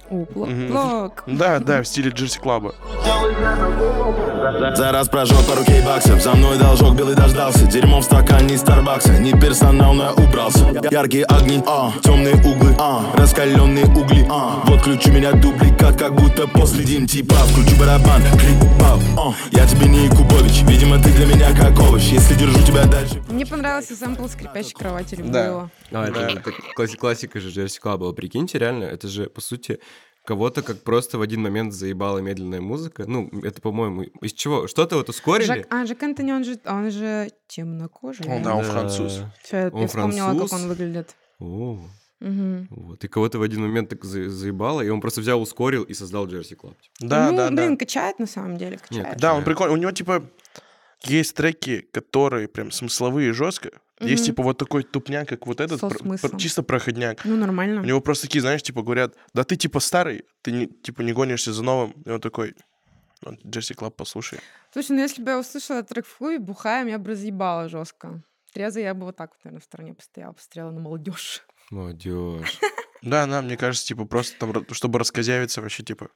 [0.09, 1.23] О, плок.
[1.27, 2.75] Да, да, в стиле Джерси Клаба.
[4.75, 7.65] За раз прожег пару кейбаксов За мной должок белый дождался.
[7.65, 9.17] Дерьмо в стакане Старбакса.
[9.17, 10.65] Не персонал, но я убрался.
[10.91, 16.47] Яркие огни, а, темные углы а, Раскаленные угли а, Вот ключи меня дубликат Как будто
[16.47, 20.61] после дим типа Включу барабан, клик, баб а, Я тебе не Якубович.
[20.63, 22.03] Видимо ты для меня как овощ.
[22.03, 23.21] Если держу тебя дальше.
[23.29, 25.45] Мне понравился сэмпл скрипящей кровати, люблю Да.
[25.45, 25.69] его.
[25.91, 26.43] А, это,
[26.77, 26.87] Да.
[26.99, 28.13] классика же Jersey Club'а была.
[28.13, 29.79] Прикиньте, реально, это же, по сути,
[30.27, 33.05] кого-то как просто в один момент заебала медленная музыка.
[33.07, 34.67] Ну, это, по-моему, из чего?
[34.67, 35.47] Что-то вот ускорили?
[35.47, 38.25] Жак, а, Жак Энтони, он же, он же темнокожий.
[38.27, 39.21] Он, да, он француз.
[39.43, 41.15] Всё, я, Он я вспомнила, как он выглядит.
[41.39, 41.79] О,
[42.19, 42.67] Мгм.
[42.71, 43.03] вот.
[43.05, 46.27] И кого-то в один момент так за- заебало, и он просто взял, ускорил и создал
[46.27, 46.73] Jersey Club.
[46.99, 47.77] Да, ну, да, блин, да.
[47.77, 49.17] качает на самом деле, качает.
[49.19, 49.45] Да, он Да.
[49.45, 49.73] прикольный.
[49.75, 50.23] У него, типа,
[51.03, 53.71] есть треки, которые прям смысловые жестко.
[53.99, 54.25] Есть, Мгм.
[54.27, 57.25] типа, вот такой тупняк, как вот этот, про- про- чисто проходняк.
[57.25, 57.81] Ну, нормально.
[57.81, 61.13] У него просто такие, знаешь, типа, говорят, да ты, типа, старый, ты, не, типа, не
[61.13, 61.91] гонишься за новым.
[62.05, 62.55] И он такой,
[63.23, 64.39] «Вот, Jersey Club, послушай.
[64.71, 68.21] Слушай, ну если бы я услышала трек в клубе, бухая, меня бы разъебало жестко.
[68.53, 71.41] Трезвый я бы вот так вот, наверное, в стороне постояла, посмотрела на молодежь.
[71.71, 72.59] Молодежь.
[73.03, 76.09] Да, да, мне кажется, типа, просто там, чтобы раскозявиться вообще, типа.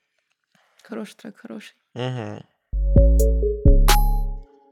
[0.84, 1.76] Хороший трек, хороший.
[1.94, 2.44] Угу.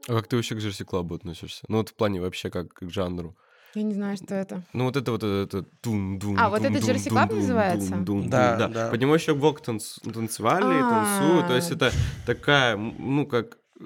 [0.08, 1.64] А как ты вообще к Джерси Клабу относишься?
[1.68, 3.36] Ну, вот в плане вообще как к жанру.
[3.74, 4.64] Я не знаю, что это.
[4.72, 7.96] Ну, вот это вот это тум дум А, вот это Club дум, называется?
[8.26, 8.88] Да, да.
[8.90, 11.46] Под него еще танц- танцевали и танцуют.
[11.46, 11.92] То есть это
[12.26, 13.58] такая, ну, как...
[13.78, 13.84] э,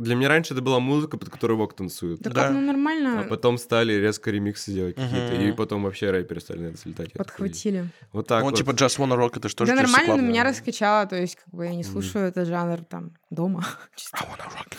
[0.00, 2.20] Для меня раньше это была музыка, под которую вок танцуют.
[2.22, 2.42] Да, Да.
[2.42, 5.34] как, ну нормально А потом стали резко ремиксы делать какие-то.
[5.36, 7.12] И потом вообще рэперы стали на это слетать.
[7.12, 7.88] Подхватили.
[8.12, 8.58] Вот так Он, вот.
[8.58, 11.54] типа, Just Wanna Rock, это же тоже да нормально, но меня раскачало, то есть как
[11.54, 13.64] бы я не слушаю этот жанр там дома.
[14.12, 14.69] I wanna rock.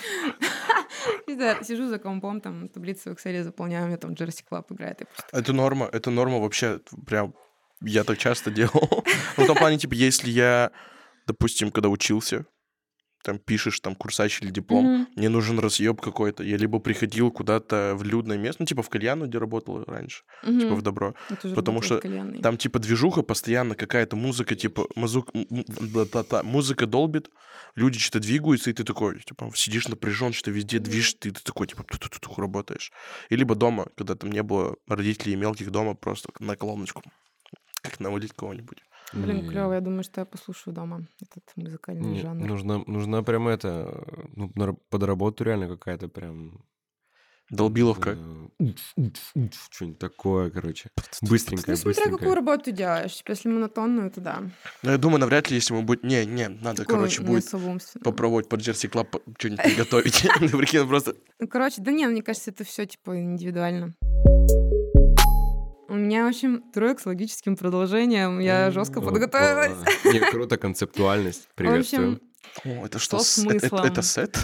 [1.41, 4.97] Чисто сижу за компом, там таблицу в Excel заполняю, у меня там Jersey Club играет.
[4.97, 7.33] просто Это норма, это норма вообще, прям,
[7.81, 9.03] я так часто делал.
[9.37, 10.71] В том плане, типа, если я,
[11.27, 12.45] допустим, когда учился,
[13.23, 15.07] там пишешь, там, курсач или диплом, Мгм.
[15.15, 16.43] мне нужен разъеб какой-то.
[16.43, 20.51] Я либо приходил куда-то в людное место, ну, типа в кальяну, где работал раньше, типа
[20.51, 20.75] Мгм.
[20.75, 21.15] в добро.
[21.41, 21.99] Тоже потому что.
[22.41, 27.29] Там, типа, движуха постоянно, какая-то музыка, типа, мазук- да-да-да, музыка долбит,
[27.75, 31.67] люди что-то двигаются, и ты такой, типа, сидишь напряжен, что везде движешь, ты, ты такой,
[31.67, 32.91] типа, ту-ту-ту работаешь.
[33.29, 37.03] И либо дома, когда там не было родителей и мелких дома, просто на колоночку,
[37.81, 38.77] как наводить кого-нибудь.
[39.13, 42.47] Блин, клево, я думаю, что я послушаю дома этот музыкальный Не, жанр.
[42.47, 46.63] нужна, нужна прям это, ну, на раб- под работу реально какая-то прям...
[47.49, 48.17] Долбиловка.
[49.71, 50.89] Что-нибудь такое, короче.
[51.21, 53.17] Быстренькое, Ну, смотря какую работу ты делаешь.
[53.17, 54.43] Типа, если монотонную, то да.
[54.83, 56.07] Но я думаю, навряд ли, если мы будем...
[56.07, 57.45] Не, не, надо, Такую короче, будет
[58.05, 60.25] попробовать под Jersey Club что-нибудь приготовить.
[60.39, 61.13] Ты прикинь, просто...
[61.39, 63.95] Ну, короче, да не, мне кажется, это все типа индивидуально.
[66.11, 68.39] Меня, в общем, трек с логическим продолжением.
[68.39, 69.11] Я жестко Опа.
[69.11, 69.77] подготовилась.
[70.03, 71.47] Не, круто, концептуальность.
[71.53, 72.19] В Приветствую.
[72.65, 73.19] общем, О, это что?
[73.19, 74.37] С- это- это- сет?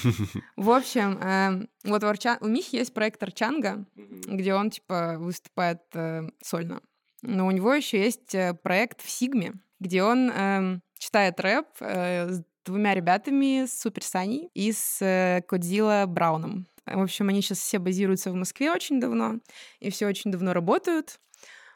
[0.56, 5.82] в общем, эм, вот у, Арча- у Михи есть проект Арчанга, где он, типа, выступает
[5.92, 6.80] э, сольно.
[7.20, 12.30] Но у него еще есть э, проект в Сигме, где он эм, читает рэп э,
[12.30, 16.66] с двумя ребятами, с Супер Саней и с э, Кодзилла Брауном.
[16.86, 19.40] В общем, они сейчас все базируются в Москве очень давно,
[19.78, 21.20] и все очень давно работают.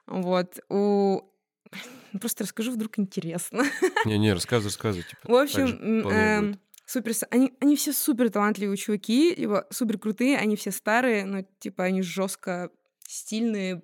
[0.07, 0.59] Вот.
[0.69, 1.21] У...
[2.21, 3.65] Просто расскажу, вдруг интересно.
[4.05, 5.05] Не-не, рассказывай, рассказывай.
[5.05, 10.57] Типа, В общем, эм, супер, они, они все супер талантливые чуваки, типа, супер крутые, они
[10.57, 12.71] все старые, но типа они жестко
[13.07, 13.83] стильные,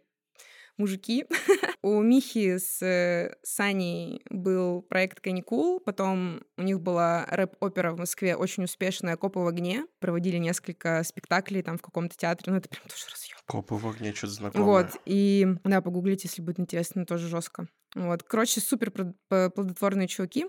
[0.81, 1.27] мужики.
[1.83, 8.37] У Михи с э, Саней был проект «Каникул», потом у них была рэп-опера в Москве,
[8.37, 9.87] очень успешная «Копы в огне».
[10.01, 13.37] Проводили несколько спектаклей там в каком-то театре, ну это прям тоже разъем.
[13.47, 14.67] Копы в огне, что-то знакомое.
[14.67, 17.69] Вот, и да, погуглите, если будет интересно, тоже жестко.
[17.95, 18.93] Вот, короче, супер
[19.29, 20.47] плодотворные чуваки.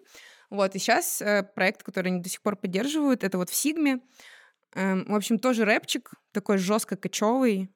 [0.50, 1.24] Вот, и сейчас
[1.56, 4.02] проект, который они до сих пор поддерживают, это вот в Сигме.
[4.74, 7.70] Эм, в общем, тоже рэпчик, такой жестко кочевый,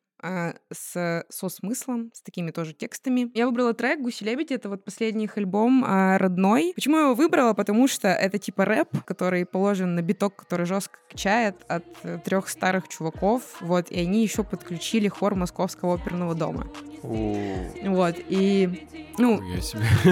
[0.72, 3.32] с, со смыслом, с такими тоже текстами.
[3.34, 6.74] Я выбрала трек «Гуси лебеди», это вот последний их альбом а, «Родной».
[6.76, 7.54] Почему я его выбрала?
[7.54, 11.86] Потому что это типа рэп, который положен на биток, который жестко качает от
[12.24, 16.68] трех старых чуваков, вот, и они еще подключили хор Московского оперного дома.
[17.04, 19.42] Вот, и, ну,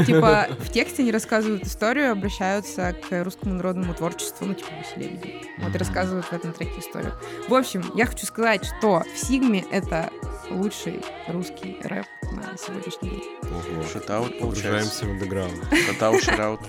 [0.05, 5.41] типа, в тексте они рассказывают историю, обращаются к русскому народному творчеству, ну, типа, «Гуси лебеди».
[5.59, 7.13] Вот, и рассказывают в этом треке историю.
[7.47, 10.02] В общем, я хочу сказать, что в Сигме это
[10.49, 13.23] лучший русский рэп на сегодняшний день.
[13.43, 13.83] Ого.
[13.91, 14.63] Шатаут получается.
[14.63, 15.53] Погружаемся в андеграунд.
[15.87, 16.61] Шатаут, шараут.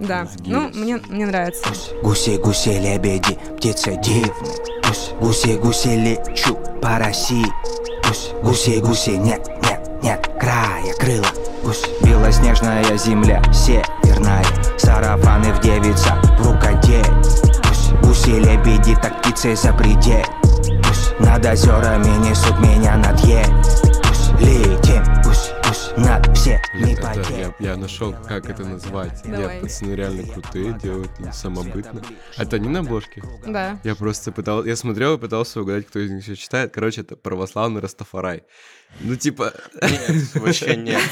[0.00, 1.68] Да, ну, мне, мне нравится.
[2.02, 4.74] Гуси, гуси, лебеди, птицы дивные
[5.20, 7.46] гуси, гуси, лечу по России
[8.42, 11.26] гуси, гуси, нет, нет, нет края крыла
[11.62, 14.44] Гусь, белоснежная земля, северная
[14.76, 17.04] Сарафаны в девица в рукодель
[18.02, 20.43] гуси, лебеди, так птицы за предель
[21.20, 23.46] над озерами несут меня над ель
[24.02, 26.24] Гусь, летим, гусь, гусь, над
[26.74, 29.22] Блин, это, я, я нашел, как это назвать.
[29.24, 29.54] Давай.
[29.54, 32.02] Нет, пацаны реально крутые, делают самобытно.
[32.36, 33.22] Это не на обложке?
[33.46, 33.78] Да.
[33.84, 36.72] Я просто пытал, я смотрел и пытался угадать, кто из них все читает.
[36.72, 38.42] Короче, это православный Растафарай.
[39.00, 39.52] Ну, типа...
[39.82, 41.02] Нет, вообще нет.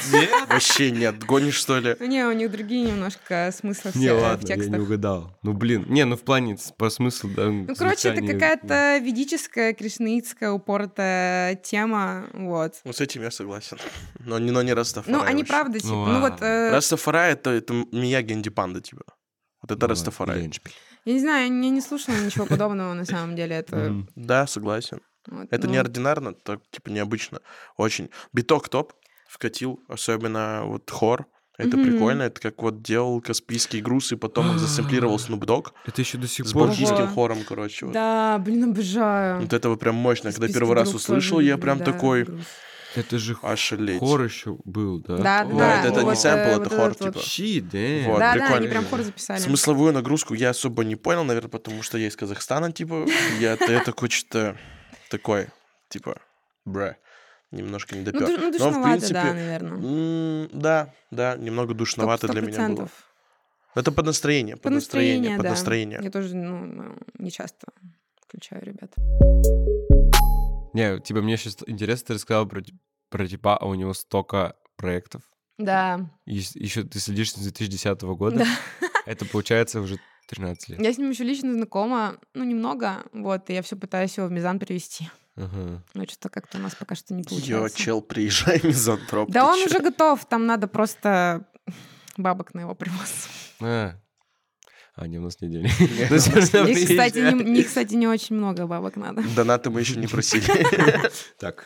[0.49, 1.23] Вообще нет.
[1.25, 1.97] Гонишь, что ли?
[1.99, 4.83] Ну, не, у них другие немножко смыслы в, Не, те- в ладно, я не текстах.
[4.83, 5.37] угадал.
[5.43, 7.51] Ну, блин, не, ну в плане по смыслу, да.
[7.51, 12.75] Ну, короче, это какая-то ведическая, кришнаитская, упоротая тема, вот.
[12.85, 13.79] Ну, с этим я согласен.
[14.21, 15.19] Но не, но не Растафарай.
[15.19, 15.53] Ну, они вообще.
[15.53, 16.45] правда, типа, Ну, ну вот, ладно.
[16.45, 19.03] э, Растафарай это, это Мияги Эндшпиль, Andy Panda, типа.
[19.61, 20.51] Вот это Растафарай.
[21.05, 24.05] я не знаю, я не слушала ничего подобного на самом деле, это...
[24.17, 25.01] Да, согласен.
[25.29, 27.41] Вот, Это ну, неординарно, так, типа, необычно.
[27.77, 28.11] Очень.
[28.33, 28.93] Биток топ
[29.29, 31.27] вкатил, особенно вот хор.
[31.59, 31.87] Это Мгм.
[31.87, 32.23] прикольно.
[32.23, 36.27] Это как вот делал Каспийский груз, и потом их засэмплировал Snoop Dogg Это еще до
[36.27, 36.69] сих с пор...
[36.69, 37.07] балтийским Ого.
[37.09, 37.87] хором, короче.
[37.87, 37.93] вот.
[37.93, 39.41] Да, блин, обожаю.
[39.43, 40.31] Вот это вот прям мощно.
[40.33, 42.45] Когда Списки первый раз услышал, тоже я прям да, такой, груз.
[42.95, 44.01] Это же ошалеть.
[44.01, 45.17] хор еще был, да?
[45.17, 45.79] Да, да, Да, да.
[45.81, 46.99] это- это не вот, сэмпл, э, это вот хор, вот.
[47.15, 47.21] типа.
[47.25, 47.79] Щит, да.
[48.07, 48.57] Вот, Да, да, прикольно.
[48.57, 49.39] они прям хор записали.
[49.39, 53.07] Смысловую нагрузку я особо не понял, наверное, потому что я из Казахстана, типа,
[53.41, 54.57] я, я такой что-то
[55.13, 55.47] такой,
[55.89, 56.17] типа,
[56.65, 56.97] бра,
[57.51, 58.29] немножко не Ну, допер.
[58.29, 60.49] ну, Но, в душновато, принципе, да, наверное.
[60.53, 62.89] да, да, немного душновато для меня было.
[63.75, 65.51] Это под настроение, под, Под настроение, настроение, под да.
[65.51, 66.01] настроение.
[66.03, 67.67] Я тоже, ну, не часто
[68.27, 68.91] включаю ребят.
[70.75, 72.63] Не, типа, мне сейчас интересно, ты рассказал про,
[73.11, 75.23] про типа, а у него столько проектов.
[75.59, 78.39] Да, И еще ты следишь с 2010 года.
[78.39, 78.47] да.
[79.07, 79.99] Это получается уже
[80.33, 80.81] 13 лет.
[80.81, 84.33] Я с ним еще лично знакома, ну, немного, вот, и я все пытаюсь его в
[84.33, 85.11] мизан перевести.
[85.37, 85.83] Ага.
[85.95, 87.79] Но что-то как-то у нас пока что не Йо, получается.
[87.79, 89.31] чел, приезжай, мизантроп.
[89.31, 89.67] Да он чё?
[89.67, 91.47] уже готов, там надо просто
[92.17, 93.29] бабок на его привоз.
[93.61, 93.95] А.
[94.95, 95.71] А, не, у нас нет денег.
[96.11, 99.23] Ну, Их, кстати, не, не- кстати, не очень много бабок надо.
[99.35, 100.45] Донаты мы еще не просили.
[101.39, 101.65] Так,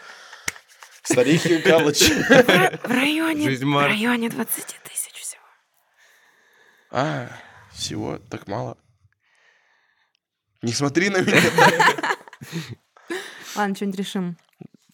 [1.02, 2.08] Старихи Галыч.
[2.10, 5.42] В районе 20 тысяч всего.
[6.90, 7.28] А,
[7.76, 8.76] всего так мало.
[10.62, 11.40] Не смотри на меня.
[13.54, 14.36] Ладно, что-нибудь решим.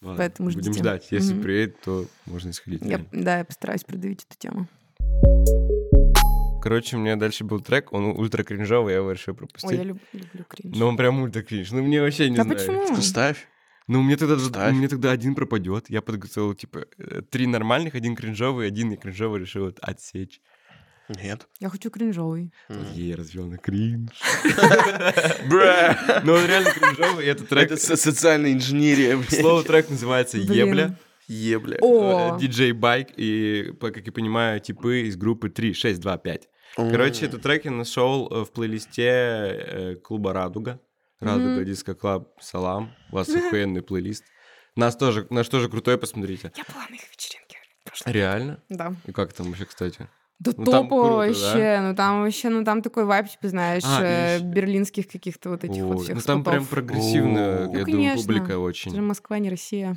[0.01, 0.79] ладно, Поэтому будем ждите.
[0.79, 1.07] ждать.
[1.11, 1.43] Если Мгм.
[1.43, 2.81] приедет, то можно исходить.
[2.83, 4.67] Я, да, я постараюсь продавить эту тему.
[6.61, 9.69] Короче, у меня дальше был трек, он ультра кринжовый, я его решил пропустить.
[9.71, 10.77] Ой, я люб- люблю кринж.
[10.77, 11.71] Но он прям ультра кринж.
[11.71, 12.57] Ну, мне вообще не да знаю.
[12.57, 13.01] почему?
[13.01, 13.47] Ставь.
[13.87, 14.73] Ну, мне тогда, Ставь.
[14.73, 15.89] мне тогда один пропадет.
[15.89, 20.39] Я подготовил, типа, э, три нормальных, один кринжовый, один не кринжовый решил вот отсечь.
[21.09, 21.47] Нет.
[21.59, 22.51] Я хочу кринжовый.
[22.93, 24.11] Я развел на кринж.
[25.49, 26.21] Бра.
[26.23, 27.65] Но он реально кринжовый, этот трек...
[27.65, 29.21] Это со- социальная инженерия.
[29.29, 30.37] Слово трек называется.
[30.37, 30.97] «Ебля».
[31.27, 31.77] Ебля.
[31.81, 36.17] О, Э, Диджей Байк и, по- как я понимаю, типы из группы 3, 6, 2,
[36.17, 36.49] 5.
[36.75, 40.79] Короче, этот трек я нашел э, в плейлисте э, клуба «Радуга».
[41.21, 41.63] «Радуга».
[41.63, 42.91] «Disco Club», «Салам».
[43.11, 44.25] У вас охуенный плейлист.
[44.75, 46.51] Нас тоже, наш тоже крутой, посмотрите.
[46.57, 47.57] я была на их вечеринке.
[48.05, 48.61] Реально?
[48.69, 48.93] Да.
[49.05, 50.09] И как там вообще, кстати?
[50.39, 51.79] Да Ну, круто, вообще.
[51.81, 55.63] Ну там вообще, ну там такой вайб, типа, знаешь, А, э, и- берлинских каких-то вот
[55.63, 56.69] этих вот Ой, всех ну там прям спотов.
[56.69, 57.61] прогрессивно, О.
[57.61, 58.21] я Ну, думаю, конечно.
[58.21, 59.01] публика Это же очень.
[59.01, 59.95] Москва, не Россия.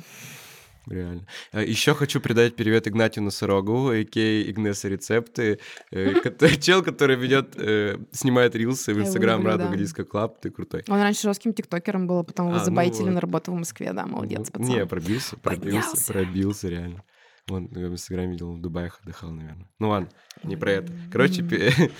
[0.89, 1.27] Реально.
[1.51, 4.41] Еще хочу передать привет Игнатию Носорогу, а.к.а.
[4.49, 5.59] Игнеса Рецепты.
[5.91, 6.13] э,
[6.61, 9.75] Чел, который ведет, э, снимает рилсы в Инстаграм Радуга да.
[9.75, 10.39] Disco Club.
[10.39, 10.85] Ты крутой.
[10.87, 13.15] Он раньше жестким тиктокером был, а потом его А, ну забайтили вот.
[13.15, 14.65] на работу в Москве, да, молодец, Ну, пацан.
[14.75, 17.03] Не, пробился, пробился, пробился, реально.
[17.49, 19.67] Он я в Инстаграме видел, в Дубаях отдыхал, наверное.
[19.79, 20.09] Ну ладно,
[20.43, 20.91] не про это.
[21.09, 21.91] Короче, пе-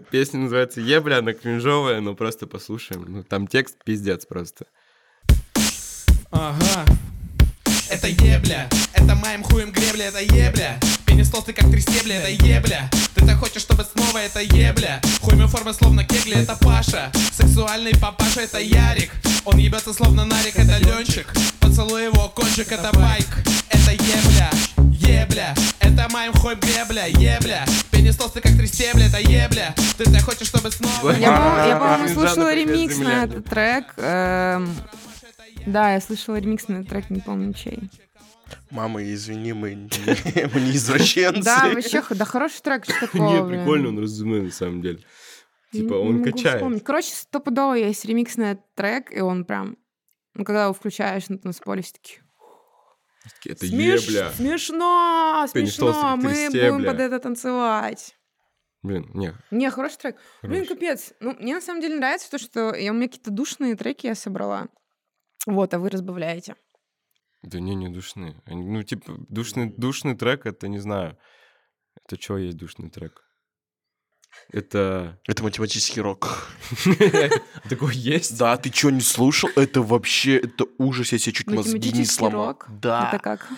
[0.10, 3.04] песня называется «Ебля», она кринжовая, но просто послушаем.
[3.08, 4.66] Ну, там текст пиздец просто.
[6.30, 6.84] Ага.
[7.90, 12.90] Это ебля, это моим хуем гребля, это ебля Пенис толстый как три стебля, это ебля
[13.14, 17.92] Ты так хочешь, чтобы снова это ебля Хуй мой формы словно кегли, это Паша Сексуальный
[17.92, 19.10] папаша, это Ярик
[19.44, 23.28] Он ебется словно нарик, это Ленчик Поцелуй его, кончик, это байк
[23.94, 24.50] ебля,
[25.22, 30.22] ебля Это моим хуем гребля, ебля Пенис толстый как три стебля, это ебля Ты так
[30.22, 33.94] хочешь, чтобы снова Я, по- я, по-моему, слушала привет, ремикс на этот трек.
[33.96, 34.68] эм,
[35.66, 37.90] Да, я слышала ремикс на этот трек, не помню чей.
[38.70, 39.88] Мама, извини, мы не,
[40.54, 41.42] мы не извращенцы.
[41.42, 44.98] Да, вообще, да хороший трек, что такого, Не, прикольно, он разумный на самом деле.
[45.72, 46.56] Типа, он качает.
[46.56, 46.84] вспомнить.
[46.84, 49.76] Короче, стопудово есть ремикс на этот трек, и он прям...
[50.34, 52.20] Ну, когда его включаешь на танцполе, все такие...
[53.44, 54.30] Это «Смеш- ебля.
[54.32, 56.72] Смешно, смешно, три мы стебля».
[56.72, 58.14] будем под это танцевать.
[58.82, 60.16] Блин, не, Не, хороший трек.
[60.42, 60.74] Блин, хороший.
[60.74, 61.12] капец.
[61.20, 64.14] Ну, мне на самом деле нравится то, что я, у меня какие-то душные треки я
[64.14, 64.68] собрала.
[65.46, 66.56] Вот, а вы разбавляете.
[67.42, 68.42] Да не, не душные.
[68.46, 71.18] Ну, типа, душный, душный трек, это не знаю.
[71.96, 73.23] Это что есть душный трек?
[74.50, 75.18] Это...
[75.26, 76.48] Это математический рок.
[77.68, 78.38] Такой есть?
[78.38, 79.50] Да, ты что, не слушал?
[79.56, 82.58] Это вообще, это ужас, я себе чуть мозги не сломал.
[82.68, 83.48] Да, Это как?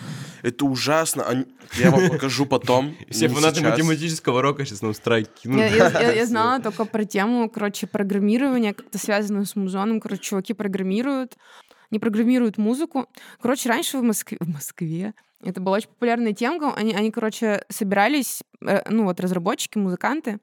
[0.41, 1.45] это ужасно.
[1.75, 2.95] Я вам покажу потом.
[3.09, 8.97] Все фанаты математического рока сейчас нам страйк я знала только про тему, короче, программирования, как-то
[8.97, 9.99] связанную с музоном.
[9.99, 11.37] Короче, чуваки программируют,
[11.91, 13.07] не программируют музыку.
[13.41, 16.73] Короче, раньше в Москве, в Москве это была очень популярная тема.
[16.75, 20.39] Они, они короче, собирались, э, ну вот разработчики, музыканты,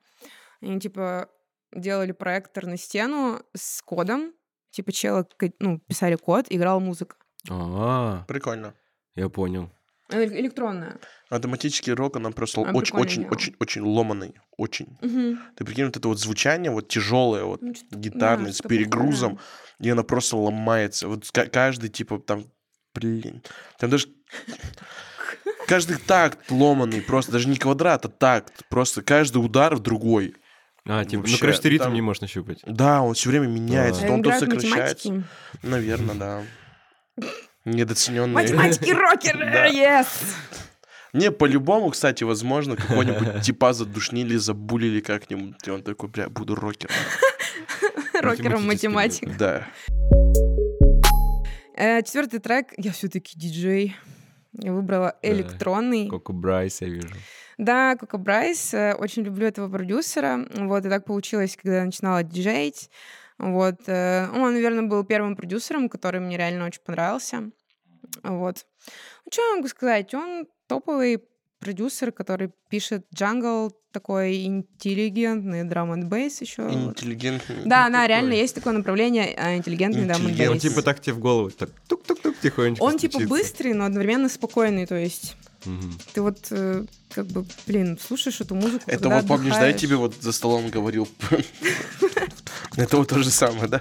[0.60, 1.28] они типа
[1.74, 4.32] делали проектор на стену с кодом,
[4.70, 5.26] типа чела,
[5.58, 7.16] ну, писали код, играла музыка.
[7.50, 8.74] А, Прикольно.
[9.16, 9.70] я понял.
[10.10, 10.98] Э, Электронная.
[11.30, 13.32] Математический рок, она просто А, очень, очень, дело.
[13.32, 14.34] очень, очень ломаный.
[14.56, 14.96] Очень.
[15.00, 15.40] Мгм.
[15.56, 19.38] Ты прикинь, вот это вот звучание, вот тяжелое, вот Ну, гитарное, да, с перегрузом,
[19.80, 21.08] и она просто ломается.
[21.08, 22.44] Вот ка- каждый, типа, там,
[22.94, 23.42] блин,
[23.78, 24.08] там даже
[25.66, 28.62] каждый такт ломанный, просто даже не квадрат, а такт.
[28.68, 30.34] Просто каждый удар в другой.
[30.86, 32.60] А, типа, ну, Вообще, короче, ты ритм там- не можешь нащупать.
[32.66, 34.08] Да, он все время меняется, Да.
[34.08, 35.08] то он то сокращается.
[35.10, 35.24] математики.
[35.62, 36.42] Наверное, да.
[37.64, 38.34] Недооцененные.
[38.34, 39.68] Математики-рокеры, Да.
[39.70, 40.06] yes!
[41.14, 45.56] Не, по-любому, кстати, возможно, какого-нибудь типа задушнили, забулили как-нибудь.
[45.66, 46.94] И он такой, бля, буду рокером.
[48.20, 49.36] Рокером-математик.
[49.38, 49.66] Да.
[51.76, 53.96] Э, Четвертый трек, я все-таки диджей.
[54.58, 55.28] Я выбрала Да.
[55.28, 56.08] электронный.
[56.08, 57.14] Коко Брайс я вижу.
[57.58, 58.74] Да, Коко Брайс.
[58.74, 60.46] э, Очень люблю этого продюсера.
[60.54, 62.90] Вот, и так получилось, когда я начинала диджеить.
[63.38, 63.80] Вот.
[63.88, 67.50] э, Он, наверное, был первым продюсером, который мне реально очень понравился.
[68.22, 68.66] Вот.
[69.24, 70.14] Ну, что я могу сказать?
[70.14, 71.24] Он топовый
[71.64, 76.62] продюсер, который пишет jungle, такой интеллигентный drum n bass еще.
[76.62, 77.56] Интеллигентный.
[77.64, 80.50] Да, да, реально есть такое направление, а, интеллигентный драм н Интеллигент.
[80.50, 80.62] Он бейс.
[80.62, 84.94] типа так тебе в голову, так тук-тук-тук тихонечко Он типа быстрый, но одновременно спокойный, то
[84.96, 85.98] есть Мгм.
[86.12, 89.72] ты вот э, как бы, блин, слушаешь эту музыку, Это когда вот помнишь, да, я
[89.72, 91.08] тебе вот за столом говорил.
[92.76, 93.80] Это вот то же самое, да?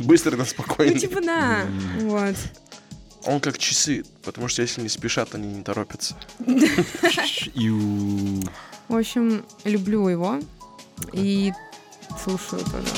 [0.00, 0.98] Быстро, но Ну, спокойно.
[0.98, 1.66] типа, да,
[2.00, 2.34] вот.
[3.24, 6.16] Он как часы, потому что если не спешат, они не торопятся.
[8.88, 10.40] В общем, люблю его
[11.12, 11.52] и
[12.22, 12.88] слушаю тоже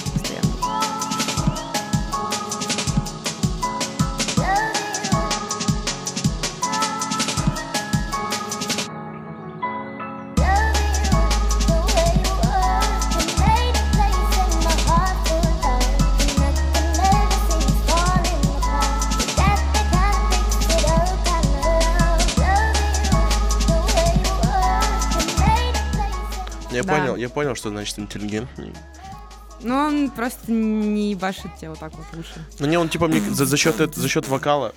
[26.74, 26.98] Я Да.
[26.98, 28.72] понял, я понял, что значит интеллигентный.
[29.62, 32.44] Но он просто не ебашит тебя вот так вот выше.
[32.58, 34.74] Ну не, он типа мне за, за счет это- за счет вокала.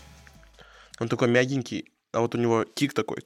[1.00, 3.24] Он такой мягенький, а вот у него кик такой.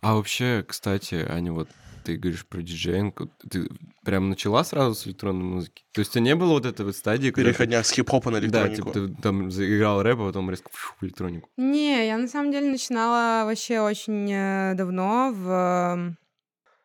[0.00, 1.68] А вообще, кстати, Аня, вот
[2.04, 3.68] ты говоришь про диджеинг, вот ты
[4.04, 5.84] прям начала сразу с электронной музыки?
[5.92, 8.30] То есть у тебя не было вот этой вот стадии, когда ты- Переходя с хип-хопа
[8.30, 8.76] на Да, электронику.
[8.92, 11.50] типа ты там заиграл рэп, а потом резко фу, в электронику.
[11.56, 16.14] Не, я на самом деле начинала вообще очень э, давно, в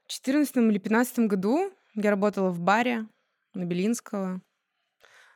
[0.08, 1.72] четырнадцатом или пятнадцатом году.
[1.96, 3.08] Я работала в баре
[3.54, 4.42] на Белинского.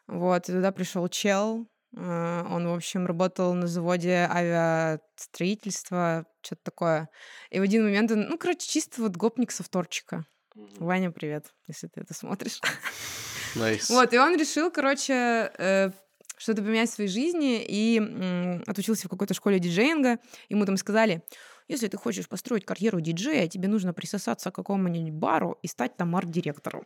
[0.08, 1.68] Вот, и туда пришел чел.
[1.96, 7.10] э, Он, в общем, работал на заводе авиастроительства, что-то такое.
[7.50, 10.26] И в один момент он, ну, короче, чисто вот гопник со вторчика.
[10.56, 12.60] Ваня, привет, если ты это смотришь.
[13.56, 13.90] Найс.
[13.90, 15.92] Вот, и он решил, короче, э,
[16.38, 18.00] что-то поменять в своей жизни, и
[18.66, 20.20] отучился в какой-то школе диджеинга.
[20.50, 21.24] Ему там сказали,
[21.68, 26.16] если ты хочешь построить карьеру диджея, тебе нужно присосаться к какому-нибудь бару и стать там
[26.16, 26.84] арт-директором.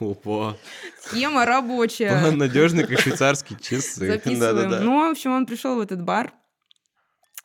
[0.00, 0.56] Опа.
[1.00, 2.20] Схема рабочая.
[2.20, 4.06] План надежный, как швейцарские часы.
[4.06, 4.84] Записываем.
[4.84, 6.32] Ну, в общем, он пришел в этот бар,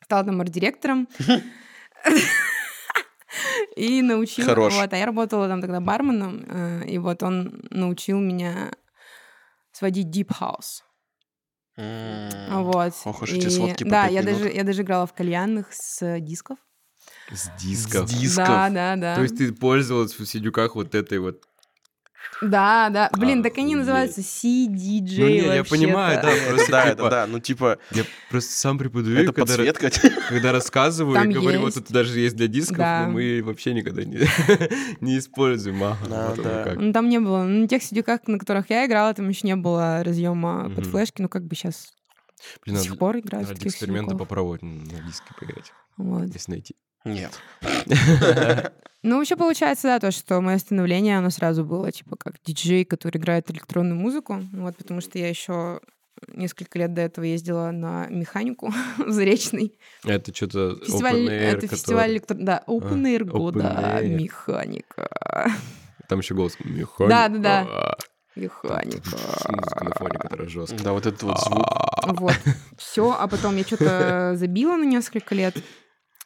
[0.04, 1.08] стал там арт-директором.
[3.76, 4.46] И научил...
[4.46, 4.74] Хорош.
[4.76, 8.72] Вот, а я работала там тогда барменом, э, и вот он научил меня
[9.72, 10.82] сводить deep house.
[11.78, 12.64] М.
[12.64, 12.94] Вот.
[13.06, 14.34] Ох уж эти сводки по Да, я минут.
[14.34, 16.58] даже, я даже играла в кальянных с дисков.
[17.32, 18.10] С дисков.
[18.10, 18.48] С дисков.
[18.48, 19.16] Да, да, да.
[19.16, 21.44] То есть ты пользовалась в сидюках вот этой вот...
[22.42, 23.10] Да, да.
[23.18, 27.26] Блин, так они называются CDJ Ну, не, я понимаю, да, просто Да, типа, это да,
[27.28, 29.90] ну типа, Я просто сам преподаю, это когда, подсветка.
[30.30, 31.78] когда рассказываю, Там и говорю, вот есть.
[31.78, 33.06] это даже есть для дисков, Да.
[33.08, 34.20] но мы вообще никогда не,
[35.02, 35.84] не используем.
[35.84, 36.64] Ага, Да, вот да.
[36.64, 36.76] как.
[36.78, 37.44] Ну, там не было.
[37.44, 40.92] Ну, на тех сидюках, на которых я играла, там еще не было разъема под Мгм.
[40.92, 41.22] флешки.
[41.24, 41.88] Ну, как бы сейчас
[42.66, 44.28] Блин, до сих пор играют в ради таких эксперимента сидюках.
[44.28, 46.26] попробовать на диске поиграть, Вот.
[46.32, 46.76] если найти.
[47.06, 47.40] Нет.
[49.04, 53.20] Ну, вообще получается, да, то, что мое становление, оно сразу было, типа, как диджей, который
[53.20, 54.42] играет электронную музыку.
[54.52, 55.80] Вот, потому что я еще
[56.28, 59.80] несколько лет до этого ездила на механику в Заречный.
[60.04, 62.36] Это что-то Фестиваль, open air, это фестиваль который- электро...
[62.36, 64.08] Да, Open Air open года, air.
[64.10, 65.52] механика.
[66.10, 67.10] Там еще голос механик.
[67.10, 67.68] Да-да-да.
[67.70, 67.98] А,
[68.36, 69.10] Механика.
[69.50, 70.84] Музыка на фоне, которая жесткая.
[70.84, 71.66] Да, вот этот вот звук.
[72.20, 72.36] Вот.
[72.78, 75.56] Все, а потом я что-то забила на несколько лет.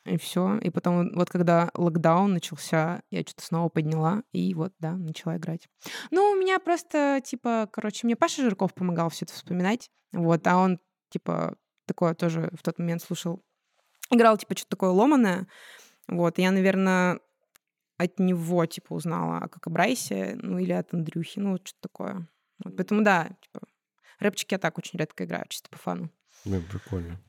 [0.06, 0.58] И все.
[0.58, 5.68] И потом, вот когда локдаун начался, я что-то снова подняла и вот, да, начала играть.
[6.10, 9.91] Ну, у меня просто, типа, короче, мне Паша Жирков помогал все это вспоминать.
[10.12, 10.80] Вот, а он,
[11.10, 13.43] типа, такое тоже в тот момент слушал.
[14.10, 15.47] Играл, типа, что-то такое ломаное.
[16.08, 17.20] Вот, я, наверное,
[17.97, 22.28] от него, типа, узнала как о Брайсе, ну, или от Андрюхи, ну, вот что-то такое.
[22.64, 23.68] Вот, поэтому, да, типа,
[24.20, 26.10] рэпчики я так очень редко играю, чисто по фану.
[26.43, 27.20] Блин, прикольно.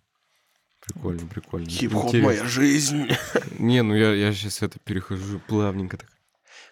[0.93, 1.69] Прикольно, прикольно.
[1.69, 3.09] Хип-хоп моя жизнь.
[3.59, 6.09] Не, ну я, я сейчас это перехожу плавненько так.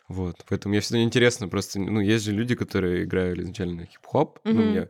[0.09, 4.53] Вот, поэтому мне всегда интересно, просто, ну, есть же люди, которые играли изначально хип-хоп, ну,
[4.53, 4.71] Мгм.
[4.71, 4.89] мне...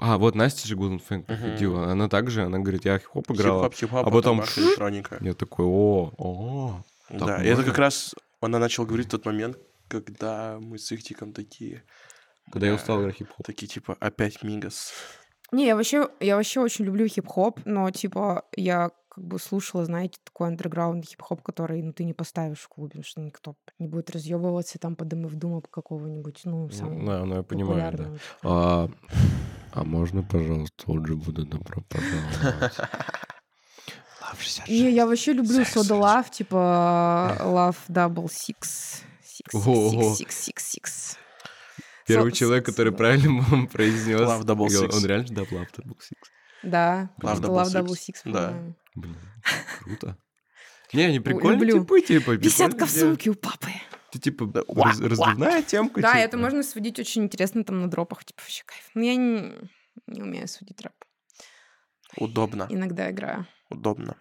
[0.00, 3.74] А, вот Настя же Golden Fang приходила, она также, она говорит, я хип-хоп играла, Хип-хоп,
[3.78, 5.18] хип-хоп, а потом бах, электроника.
[5.20, 7.64] я такой, о, о, так Да, и это можно?
[7.70, 9.56] как раз она начала говорить в тот момент,
[9.86, 11.84] когда мы с Ихтиком такие,
[12.50, 13.46] когда я бля, устал играть хип-хоп.
[13.46, 14.92] такие типа опять Мигас.
[15.52, 20.18] Не, я вообще, я вообще очень люблю хип-хоп, но, типа, я как бы слушала, знаете,
[20.22, 24.10] такой андерграунд хип-хоп, который, ну, ты не поставишь в клубе, потому что никто не будет
[24.10, 27.98] разъебываться там под МФ Дума какого-нибудь, ну, самого Да, ну я понимаю, да.
[27.98, 28.18] популярного.
[28.42, 28.90] А,
[29.72, 32.74] а можно, пожалуйста, же буду добро пожаловать.
[34.20, 34.68] Love 66.
[34.68, 39.02] Не, я вообще люблю Soda Love, типа Love Double Six.
[39.22, 41.16] Six, six, six, six, six.
[42.08, 44.20] Первый человек, который правильно произнес.
[44.20, 44.96] Love Double Six.
[44.96, 46.16] Он реально, да, Love Double Six.
[46.62, 48.14] Да, Love просто Double Love Double Six.
[48.24, 48.74] Да.
[48.94, 49.16] Блин,
[49.80, 50.16] круто.
[50.92, 51.82] Не, они прикольные люблю.
[51.84, 52.36] типы, типа.
[52.36, 53.68] Десятка в сумке у папы.
[54.10, 56.00] Ты типа Да, раз- раздувная темка.
[56.00, 56.20] Да, типа.
[56.24, 58.88] это можно сводить очень интересно там на дропах, типа вообще кайф.
[58.94, 59.52] Но я не,
[60.06, 60.94] не умею сводить рэп.
[62.16, 63.46] Удобно, Иногда играю.
[63.68, 64.16] удобно.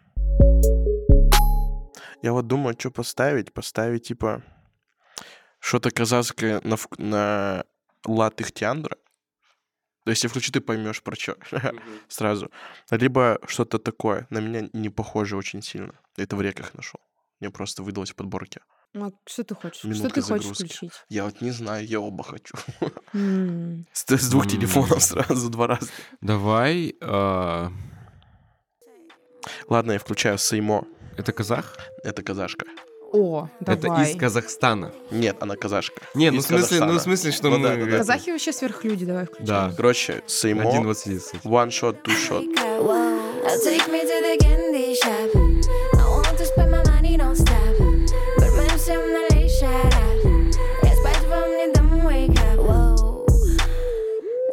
[2.21, 3.53] Я вот думаю, что поставить.
[3.53, 4.43] Поставить, типа,
[5.59, 7.63] что-то казахское на, на
[8.07, 8.97] лад Ихтиандра.
[10.05, 11.35] То есть, если включи, ты поймешь про что
[12.07, 12.49] сразу.
[12.91, 14.25] Либо что-то такое.
[14.29, 15.93] На меня не похоже очень сильно.
[16.15, 16.99] Это в реках нашел.
[17.41, 18.61] Мне просто выдалось в подборке.
[18.93, 19.79] Ну, а что ты хочешь?
[19.79, 20.63] что Минутка ты хочешь загрузки.
[20.63, 20.91] включить?
[21.09, 22.55] Я вот не знаю, я оба хочу.
[23.93, 25.89] С, с двух телефонов сразу, два раза.
[26.21, 26.95] Давай.
[27.01, 27.69] а,
[29.67, 30.85] Ладно, я включаю Сеймо.
[31.17, 31.77] Это казах?
[32.03, 32.65] Это казашка.
[33.13, 34.11] О, Это давай.
[34.11, 34.91] из Казахстана.
[35.11, 36.01] Нет, она казашка.
[36.13, 37.67] Не, ну в смысле, ну в смысле, что Ну мы...
[37.67, 37.87] да, да, да.
[37.89, 39.45] это- Казахи вообще сверхлюди, давай включим.
[39.45, 39.73] Да.
[39.75, 40.63] Короче, Сеймо.
[40.63, 42.43] One shot, two shot.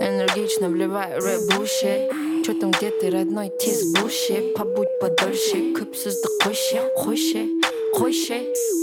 [0.00, 1.40] Энергично вливаю рэп
[2.44, 7.48] Чё там, где ты, родной, тис буши Побудь подольше, күпсіз қойшы Қойшы,
[7.95, 8.38] қойшы,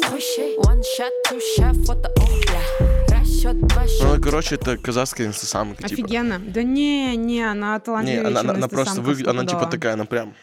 [0.07, 5.87] қойшы One shot, two shot, фото, ох, бля Расчет, два Ну, короче, это казахская инстасамка,
[5.87, 6.03] типа.
[6.03, 6.39] Офигенно.
[6.39, 9.49] Да не, не, она Не, талантливее, она, чем она, она просто инстасамка выглядит, она типа
[9.49, 9.71] стопудово.
[9.71, 10.33] такая, она прям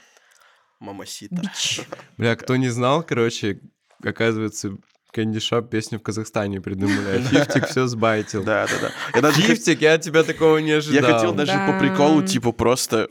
[0.81, 1.37] мамасита.
[1.37, 1.81] Бич.
[2.17, 3.61] Бля, кто не знал, короче,
[4.05, 4.77] оказывается,
[5.13, 7.19] Кэнди Шоп песню в Казахстане придумали.
[7.19, 8.45] А Фифтик все сбайтил.
[8.45, 8.91] Да, да, да.
[9.15, 11.15] Я даже хот- Фифтик, я от тебя такого не я ожидал.
[11.15, 13.09] хотел даже по приколу, типа, просто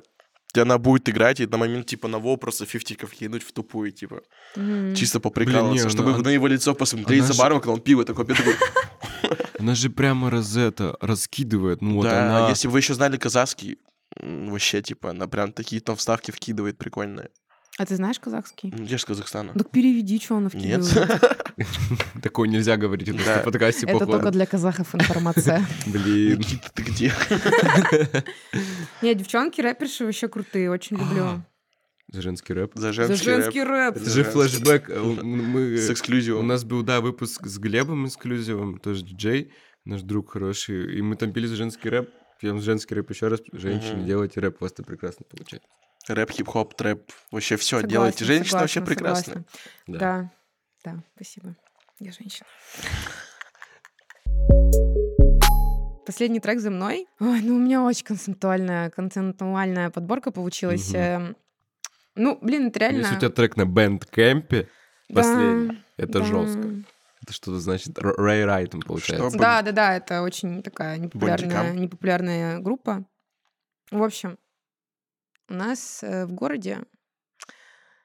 [0.61, 4.21] она будет играть, и на момент, типа, на Во просто фифтиков кинуть в тупую, типа.
[4.55, 4.95] Мгм.
[4.95, 7.81] Чисто поприкалываться, не, чтобы она- на его лицо посмотреть она за же- баром, когда он
[7.81, 8.53] пиво такой пьет, такой,
[9.59, 11.81] Она же прямо раз это раскидывает.
[11.81, 12.49] Ну вот да, она...
[12.49, 13.77] если бы вы еще знали казахский,
[14.21, 17.29] вообще, типа, она прям такие там вставки вкидывает прикольные.
[17.77, 18.73] А ты знаешь казахский?
[18.75, 19.53] Ну, Я же с Казахстана.
[19.53, 20.83] Так переведи, что она Нет.
[20.83, 21.21] вкидывает.
[22.23, 25.63] Такое нельзя говорить у на подкасте, Это только для казахов информация.
[25.85, 26.39] Блин.
[26.39, 27.13] Никита, ты где?
[29.01, 31.43] Не, девчонки рэперши вообще крутые, очень люблю.
[32.11, 32.71] За женский рэп.
[32.75, 33.95] За За женский женский рэп.
[33.95, 33.97] рэп.
[33.97, 34.89] Это же флешбэк.
[34.89, 36.47] э, у- Мы, С у эксклюзивом.
[36.47, 39.51] нас был, да, выпуск с Глебом Эксклюзивом, тоже диджей,
[39.85, 40.97] наш друг хороший.
[40.97, 42.09] И мы там пили за женский рэп.
[42.39, 43.41] Пьем женский рэп еще раз.
[43.51, 44.05] Женщины, Мгм.
[44.05, 45.67] делайте рэп, у вас это прекрасно получается.
[46.09, 47.11] Рэп, хип-хоп, трэп.
[47.31, 48.25] Вообще все Согласна, делаете.
[48.25, 49.35] Женщина вообще согласна, прекрасная.
[49.35, 49.45] согласна.
[49.87, 49.99] Да.
[50.83, 51.55] Да, да, спасибо.
[51.99, 52.47] Я женщина.
[56.05, 57.07] Последний трек за мной.
[57.19, 60.93] Ой, ну у меня очень концептуальная, концептуальная подборка получилась.
[60.93, 61.35] Эм,
[62.15, 62.99] Ну, блин, это реально...
[62.99, 64.69] Если у тебя трек на бэндкэмпе,
[65.09, 66.25] Да, последний, это да.
[66.25, 66.69] жестко.
[67.23, 69.29] Это что-то значит Рэй Райтон, получается.
[69.29, 69.37] Что?
[69.37, 71.81] Да, да, да, это очень такая непопулярная, Бандикам.
[71.81, 73.03] непопулярная группа.
[73.91, 74.37] В общем,
[75.49, 76.83] у нас э, в городе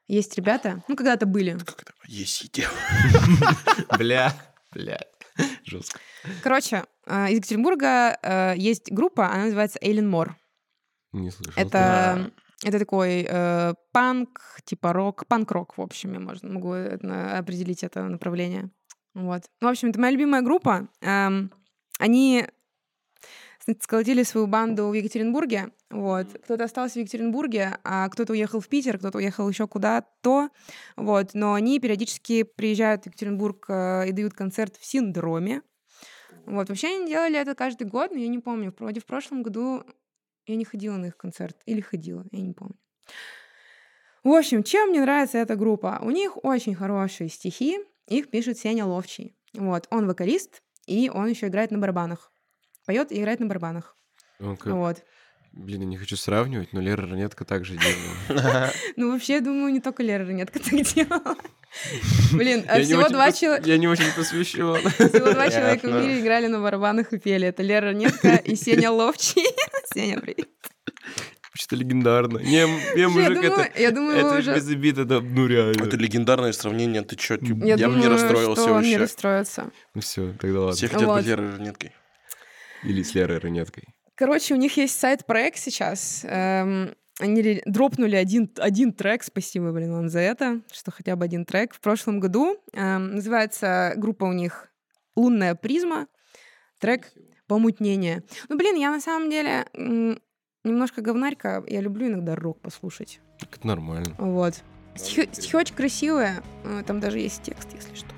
[0.09, 1.57] есть ребята, ну, когда-то были.
[1.59, 1.93] Как это?
[2.07, 2.69] Есите.
[3.99, 4.33] Бля,
[4.73, 5.01] бля,
[5.65, 6.01] жестко.
[6.43, 10.37] Короче, э, из Екатеринбурга э, есть группа, она называется Эйлен Мор.
[11.13, 11.55] Не слышал.
[11.57, 12.31] Это,
[12.65, 18.03] это такой э, панк, типа рок, панк-рок, в общем, я можно, могу это определить это
[18.03, 18.71] направление.
[19.15, 19.43] Вот.
[19.61, 20.89] Ну, в общем, это моя любимая группа.
[21.03, 21.53] Эм,
[21.99, 22.47] они
[23.81, 25.73] сколотили свою банду в Екатеринбурге.
[25.91, 26.27] Вот.
[26.45, 30.51] Кто-то остался в Екатеринбурге, а кто-то уехал в Питер, кто-то уехал еще куда-то.
[30.97, 31.35] Вот.
[31.35, 35.63] Но они периодически приезжают в Екатеринбург э, и дают концерт в Синдроме.
[36.47, 36.69] Вот.
[36.69, 38.75] Вообще они делали это каждый год, но я не помню.
[38.79, 39.85] Вроде в прошлом году
[40.47, 41.57] я не ходила на их концерт.
[41.67, 42.77] Или ходила, я не помню.
[44.25, 45.99] В общем, чем мне нравится эта группа?
[46.03, 47.79] У них очень хорошие стихи.
[48.09, 49.37] Их пишет Сеня Ловчий.
[49.55, 49.87] Вот.
[49.91, 52.32] Он вокалист, и он еще играет на барабанах.
[52.87, 53.97] Поет и играет на барабанах.
[54.41, 55.03] Он как- Вот.
[55.53, 58.71] Блин, я не хочу сравнивать, но Лера Ранетка также делала.
[58.97, 61.37] Ну, вообще, думаю, не только Лера Ранетка так делала.
[62.33, 63.69] Блин, а Я всего два человека...
[63.69, 64.77] Я не очень посвящен.
[64.91, 67.49] Всего два человека в мире играли на барабанах и пели.
[67.49, 69.45] Это Лера Ранетка и Сеня Ловчий.
[69.93, 70.49] Сеня, привет.
[71.55, 72.39] Что-то легендарно.
[72.39, 72.67] Не, я
[72.97, 73.81] Я мужик, думаю, это...
[73.81, 74.55] я думаю, Это уже...
[74.55, 75.85] без обид, это, ну, реально.
[75.85, 77.03] Это легендарное сравнение.
[77.03, 77.37] Ты чё?
[77.37, 78.97] типа, Я Я бы не думаю, расстроился что он не вообще.
[78.97, 79.71] расстроится.
[79.95, 80.77] Ну все, тогда ладно.
[80.77, 81.19] Все хотят Вот.
[81.19, 81.93] быть Лерой Ранеткой.
[82.83, 83.85] Или с Лерой Ранеткой.
[84.15, 86.23] Короче, у них есть сайт-проект сейчас.
[86.25, 89.23] Эм, они дропнули один, один трек.
[89.23, 91.75] Спасибо, блин, вам за это, что хотя бы один трек.
[91.75, 94.69] В прошлом году эм, называется группа у них
[95.17, 96.07] «Лунная призма».
[96.79, 97.13] Трек
[97.47, 98.23] «Помутнение».
[98.49, 99.67] Ну, блин, я на самом деле
[100.65, 101.63] немножко говнарька.
[101.69, 103.21] Я люблю иногда рок послушать.
[103.39, 104.15] Так это нормально.
[104.19, 104.63] Вот.
[104.95, 106.43] Стихи, стихи очень красивые.
[106.65, 108.15] э, Там даже есть текст, если что.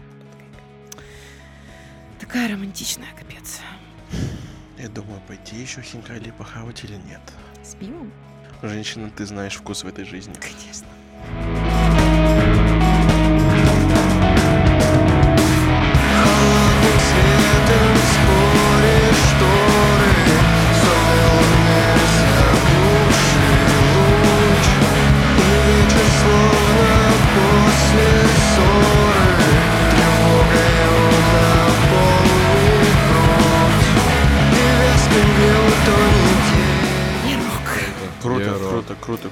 [2.20, 3.60] Такая романтичная, капец.
[4.84, 7.22] Я думаю, пойти еще хинкали похавать или нет.
[7.62, 8.12] С пивом?
[8.60, 10.34] Женщина, ты знаешь вкус в этой жизни.
[10.34, 11.73] Конечно.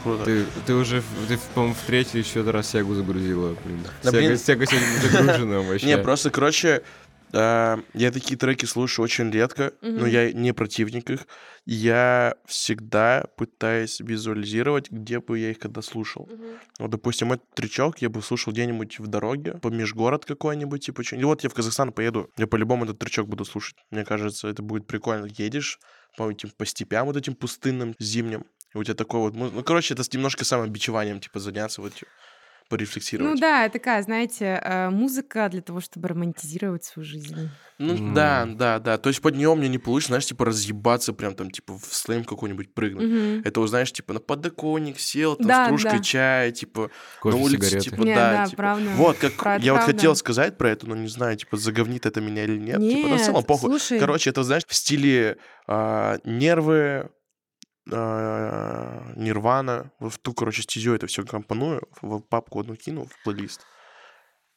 [0.03, 0.25] Круто.
[0.25, 3.57] Ты, ты уже, в- ты, по-моему, в третий еще раз Сегу загрузила.
[3.65, 3.81] Блин.
[4.03, 4.39] Да, Сега, блин.
[4.39, 5.87] Сега сегодня загружена вообще.
[5.87, 6.83] Не, просто, короче,
[7.35, 11.27] а, я такие треки слушаю очень редко, но я не противник их.
[11.65, 16.29] Я всегда пытаюсь визуализировать, где бы я их когда слушал.
[16.79, 21.17] Вот, допустим, этот тречок я бы слушал где-нибудь в дороге, по межгород какой-нибудь, типа, что-
[21.17, 23.77] и вот я в Казахстан поеду, я по-любому этот тречок буду слушать.
[23.91, 25.27] Мне кажется, это будет прикольно.
[25.39, 25.79] Едешь
[26.19, 28.45] по этим, по степям вот этим пустынным, зимним,
[28.75, 29.35] и у тебя такой вот...
[29.35, 32.11] Ну, короче, это с немножко самобичеванием, типа, заняться, вот, типа,
[32.69, 33.35] порефлексировать.
[33.35, 37.51] Ну да, такая, знаете, э, музыка для того, чтобы романтизировать свою жизнь.
[37.79, 38.15] Ну М.
[38.15, 38.97] да, да, да.
[38.97, 42.25] То есть под нее мне не получится, знаешь, типа разъебаться прям там, типа в слэм
[42.25, 43.05] какой-нибудь прыгнуть.
[43.05, 43.43] Мгм.
[43.45, 46.03] Это, вот, знаешь, типа на подоконник сел, там Да, с кружкой да.
[46.03, 47.91] чая, типа Кофе, на улице, сигареты.
[47.91, 48.57] типа, Не, да, да, типа.
[48.57, 48.91] правда.
[48.91, 49.95] Вот, как Про я вот правда.
[49.97, 52.81] хотел сказать про это, но не знаю, типа, заговнит это меня или нет.
[52.81, 53.69] типа, ну, в целом Нет, похуй.
[53.69, 53.99] слушай.
[53.99, 57.11] Короче, это, знаешь, в стиле а, нервы,
[59.17, 63.63] нирвана, в ту, короче, стезю это все компоную, в папку одну кину, в плейлист.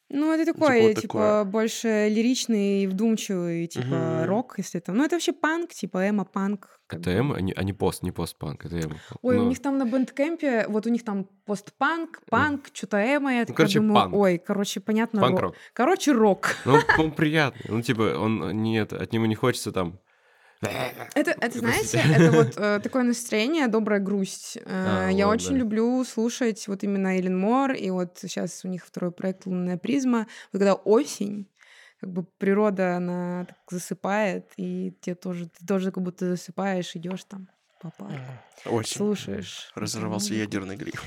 [0.08, 1.44] Ну, это Типа такой, вот типа, такое.
[1.44, 4.24] больше лиричный и вдумчивый, типа, Мгм.
[4.26, 4.92] рок, если это.
[4.92, 6.78] Ну, это вообще панк, типа, эмо-панк.
[6.88, 8.94] Это эмо, а не, а не пост, не постпанк, это эмо.
[9.22, 12.98] Ой, у Ну, них там на Bandcamp е, вот у них там постпанк, панк, что-то
[12.98, 14.14] эмо, я такая короче, думаю, панк.
[14.14, 15.28] ой, короче, понятно, рок.
[15.30, 15.54] Панк-рок.
[15.72, 16.54] Короче, рок.
[16.64, 17.64] Ну, он приятный.
[17.68, 19.98] Ну, типа, он нет, от него не хочется там
[20.60, 24.56] Это, это знаете, это вот э, такое настроение, добрая грусть.
[24.64, 25.56] Э, А, я вот, очень да.
[25.58, 30.26] люблю слушать вот именно Эллен Мор, и вот сейчас у них второй проект «Лунная призма».
[30.52, 31.46] Вот когда осень,
[32.00, 37.24] как бы природа, она так засыпает, и тебе тоже, ты тоже как будто засыпаешь, идешь
[37.24, 37.48] там
[37.80, 38.16] по парку,
[38.64, 38.96] Очень.
[38.96, 39.70] слушаешь.
[39.74, 41.04] Разорвался эту ядерный гриф.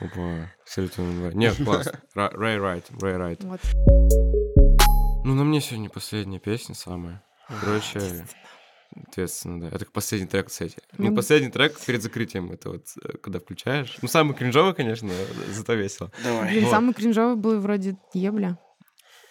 [0.00, 1.32] Опа, Сильтон 2.
[1.32, 1.90] Нет, класс.
[2.14, 3.40] Ра- Рэй Райт, Рэй Райт.
[3.42, 7.22] Ну, на мне сегодня последняя песня самая.
[7.62, 8.00] Короче,
[9.08, 9.68] ответственно, да.
[9.68, 10.76] Это как последний трек, кстати.
[10.98, 13.96] Ну, Ну, последний трек перед закрытием, это вот, э, когда включаешь.
[14.02, 15.10] Ну, самый кринжовый, конечно,
[15.52, 16.10] зато весело.
[16.24, 16.50] Давай.
[16.50, 16.70] Блин, Вот.
[16.70, 18.58] самый кринжовый был вроде «Ебля».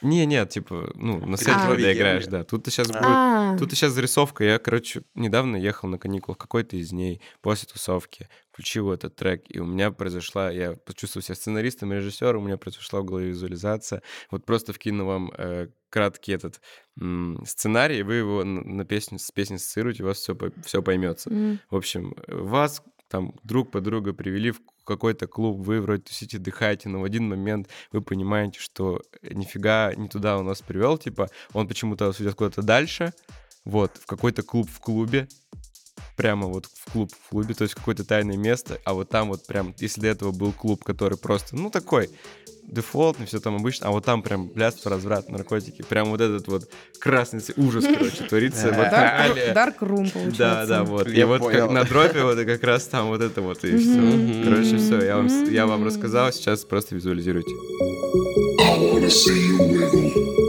[0.01, 2.43] Не, нет, типа, ну, на сайте, Кринжовый когда играешь, да.
[2.43, 4.43] Тут сейчас будет А, Тут сейчас зарисовка.
[4.43, 9.59] Я, короче, недавно ехал на каникулах, какой-то из дней, после тусовки, включил этот трек, и
[9.59, 14.01] у меня произошла, я почувствовал себя сценаристом, режиссером, у меня произошла в голове визуализация.
[14.31, 16.61] Вот просто вкину вам э, краткий этот
[17.45, 21.29] сценарий, вы его на, песню, с песней ассоциируете, у вас все, все поймется.
[21.69, 27.01] В общем, вас там друг подруга привели в какой-то клуб, вы вроде тусите, отдыхаете, но
[27.01, 32.05] в один момент вы понимаете, что нифига не туда он нас привел, типа он почему-то
[32.05, 33.13] вас ведет куда-то дальше,
[33.65, 35.27] вот, в какой-то клуб в клубе,
[36.15, 39.45] прямо вот в клуб в клубе, то есть какое-то тайное место, а вот там вот
[39.45, 42.09] прям, если до этого был клуб, который просто, ну, такой,
[42.69, 46.69] дефолтный, все там обычно, а вот там прям блядство, разврат, наркотики, прям вот этот вот
[46.99, 48.71] красный ужас, короче, творится.
[48.71, 48.77] Да.
[48.77, 49.53] вот Dark, реалия.
[49.53, 50.37] Dark Room, получается.
[50.37, 51.07] Да, да, вот.
[51.07, 54.43] И Я вот на дропе вот и как раз там вот это вот и все.
[54.43, 55.01] Короче, все.
[55.51, 57.51] Я вам, рассказал, сейчас просто визуализируйте.
[58.59, 60.48] Охуенный трек, мне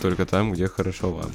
[0.00, 1.30] только там, где хорошо вам.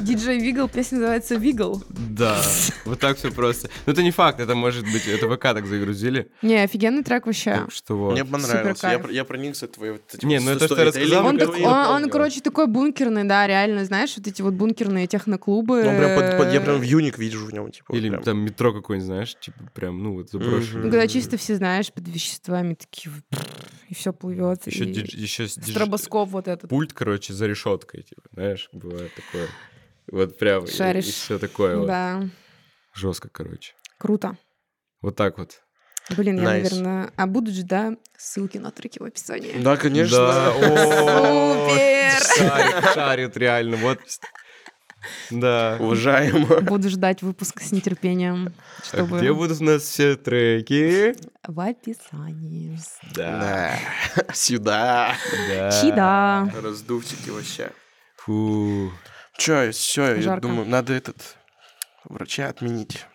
[0.00, 1.82] Диджей Вигл, песня называется Вигл.
[1.88, 2.42] Да,
[2.84, 3.68] вот так все просто.
[3.86, 6.30] Но это не факт, это может быть, это ВК так загрузили.
[6.42, 7.66] Не, офигенный трек вообще.
[7.70, 8.12] Что вот.
[8.12, 8.88] Мне понравился.
[8.88, 11.64] Я, я проникся твоей вот Не, вот ну это что рассказал, Он, он,
[12.04, 15.82] он, короче, такой бункерный, да, реально, знаешь, вот эти вот бункерные техноклубы.
[15.84, 17.86] Ну, прям под- под- я прям в юник вижу в нем, типа.
[17.88, 20.82] вот Или там метро какое-нибудь, знаешь, типа прям, ну вот Ну, заброшенное.
[20.82, 23.40] когда чисто все, знаешь, под веществами такие, вот,
[23.88, 24.66] и все плывет.
[24.66, 26.68] Еще, и еще стробоскоп вот этот.
[26.70, 29.48] пульт, короче, за решеткой, типа, знаешь, бывает такое.
[30.10, 31.06] Вот прям, и- Шаришь.
[31.08, 31.86] и, все такое вот.
[31.86, 32.28] Да,
[32.94, 33.74] Жестко, короче.
[33.98, 34.36] круто.
[35.02, 35.62] Вот так вот.
[36.16, 36.46] Блин, я, Nice.
[36.62, 37.12] наверное...
[37.16, 39.60] А будут же, да, ссылки на треки в описании.
[39.60, 40.16] Да, конечно.
[40.18, 42.22] Да, Супер!
[42.38, 43.98] Шарит, шарит, реально, вот.
[45.30, 45.76] Да.
[45.80, 46.60] Уважаемо.
[46.62, 49.18] Буду ждать выпуска с нетерпением, А чтобы...
[49.18, 51.16] где будут у нас все треки?
[51.46, 52.78] В описании.
[53.14, 53.78] Да.
[54.16, 54.34] Да.
[54.34, 55.14] Сюда.
[55.48, 55.70] да.
[55.70, 56.52] Чида.
[56.62, 57.70] Раздувчики вообще.
[58.16, 58.92] Фу.
[59.38, 61.36] Че, все, я думаю, надо этот
[62.04, 63.06] врача отменить.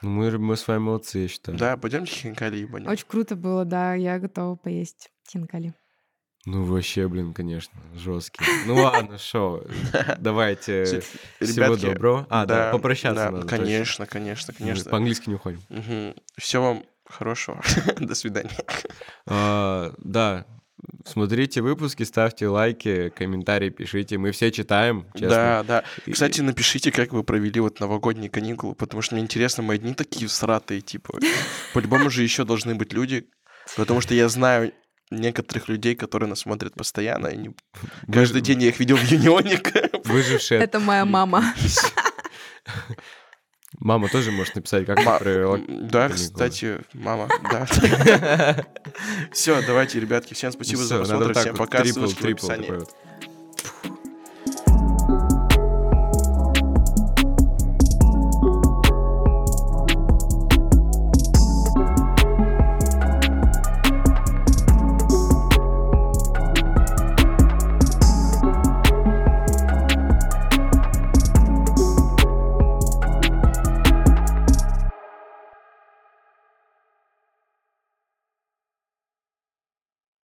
[0.00, 1.58] Ну, мы, мы с вами молодцы, я считаю.
[1.58, 2.88] Да, пойдемте хинкали ебанем.
[2.88, 5.74] Очень круто было, да, я готова поесть хинкали.
[6.50, 8.42] Ну, вообще, блин, конечно, жесткий.
[8.64, 9.64] Ну ладно, шо,
[10.18, 10.84] давайте.
[10.84, 11.02] Всего
[11.40, 12.26] ребятки, доброго.
[12.30, 13.42] А, да, да, попрощаться да, надо.
[13.42, 13.58] точно.
[13.58, 14.90] Конечно, конечно, конечно.
[14.90, 15.60] По-английски не уходим.
[16.38, 17.62] Все вам хорошего.
[18.00, 18.56] До свидания.
[19.26, 20.46] А, да,
[21.04, 24.16] смотрите выпуски, ставьте лайки, комментарии пишите.
[24.16, 25.28] Мы все читаем, честно.
[25.28, 25.84] Да, да.
[26.06, 29.92] И- Кстати, напишите, как вы провели вот новогодние каникулы, потому что мне интересно, мои дни
[29.92, 31.18] такие всратые, типа.
[31.74, 33.28] По-любому же еще должны быть люди,
[33.76, 34.72] потому что я знаю
[35.10, 37.28] некоторых людей, которые нас смотрят постоянно.
[37.28, 37.54] и не-
[38.12, 39.72] Каждый день я их видел в Юнионик.
[40.06, 40.60] Выжившие.
[40.60, 41.44] Это моя мама.
[43.80, 47.66] Мама тоже может написать, как Ма- провела Да, кстати, мама, да.
[49.30, 52.80] Все, давайте, ребятки, всем спасибо за просмотр, всем пока, трипл, ссылочки в описании.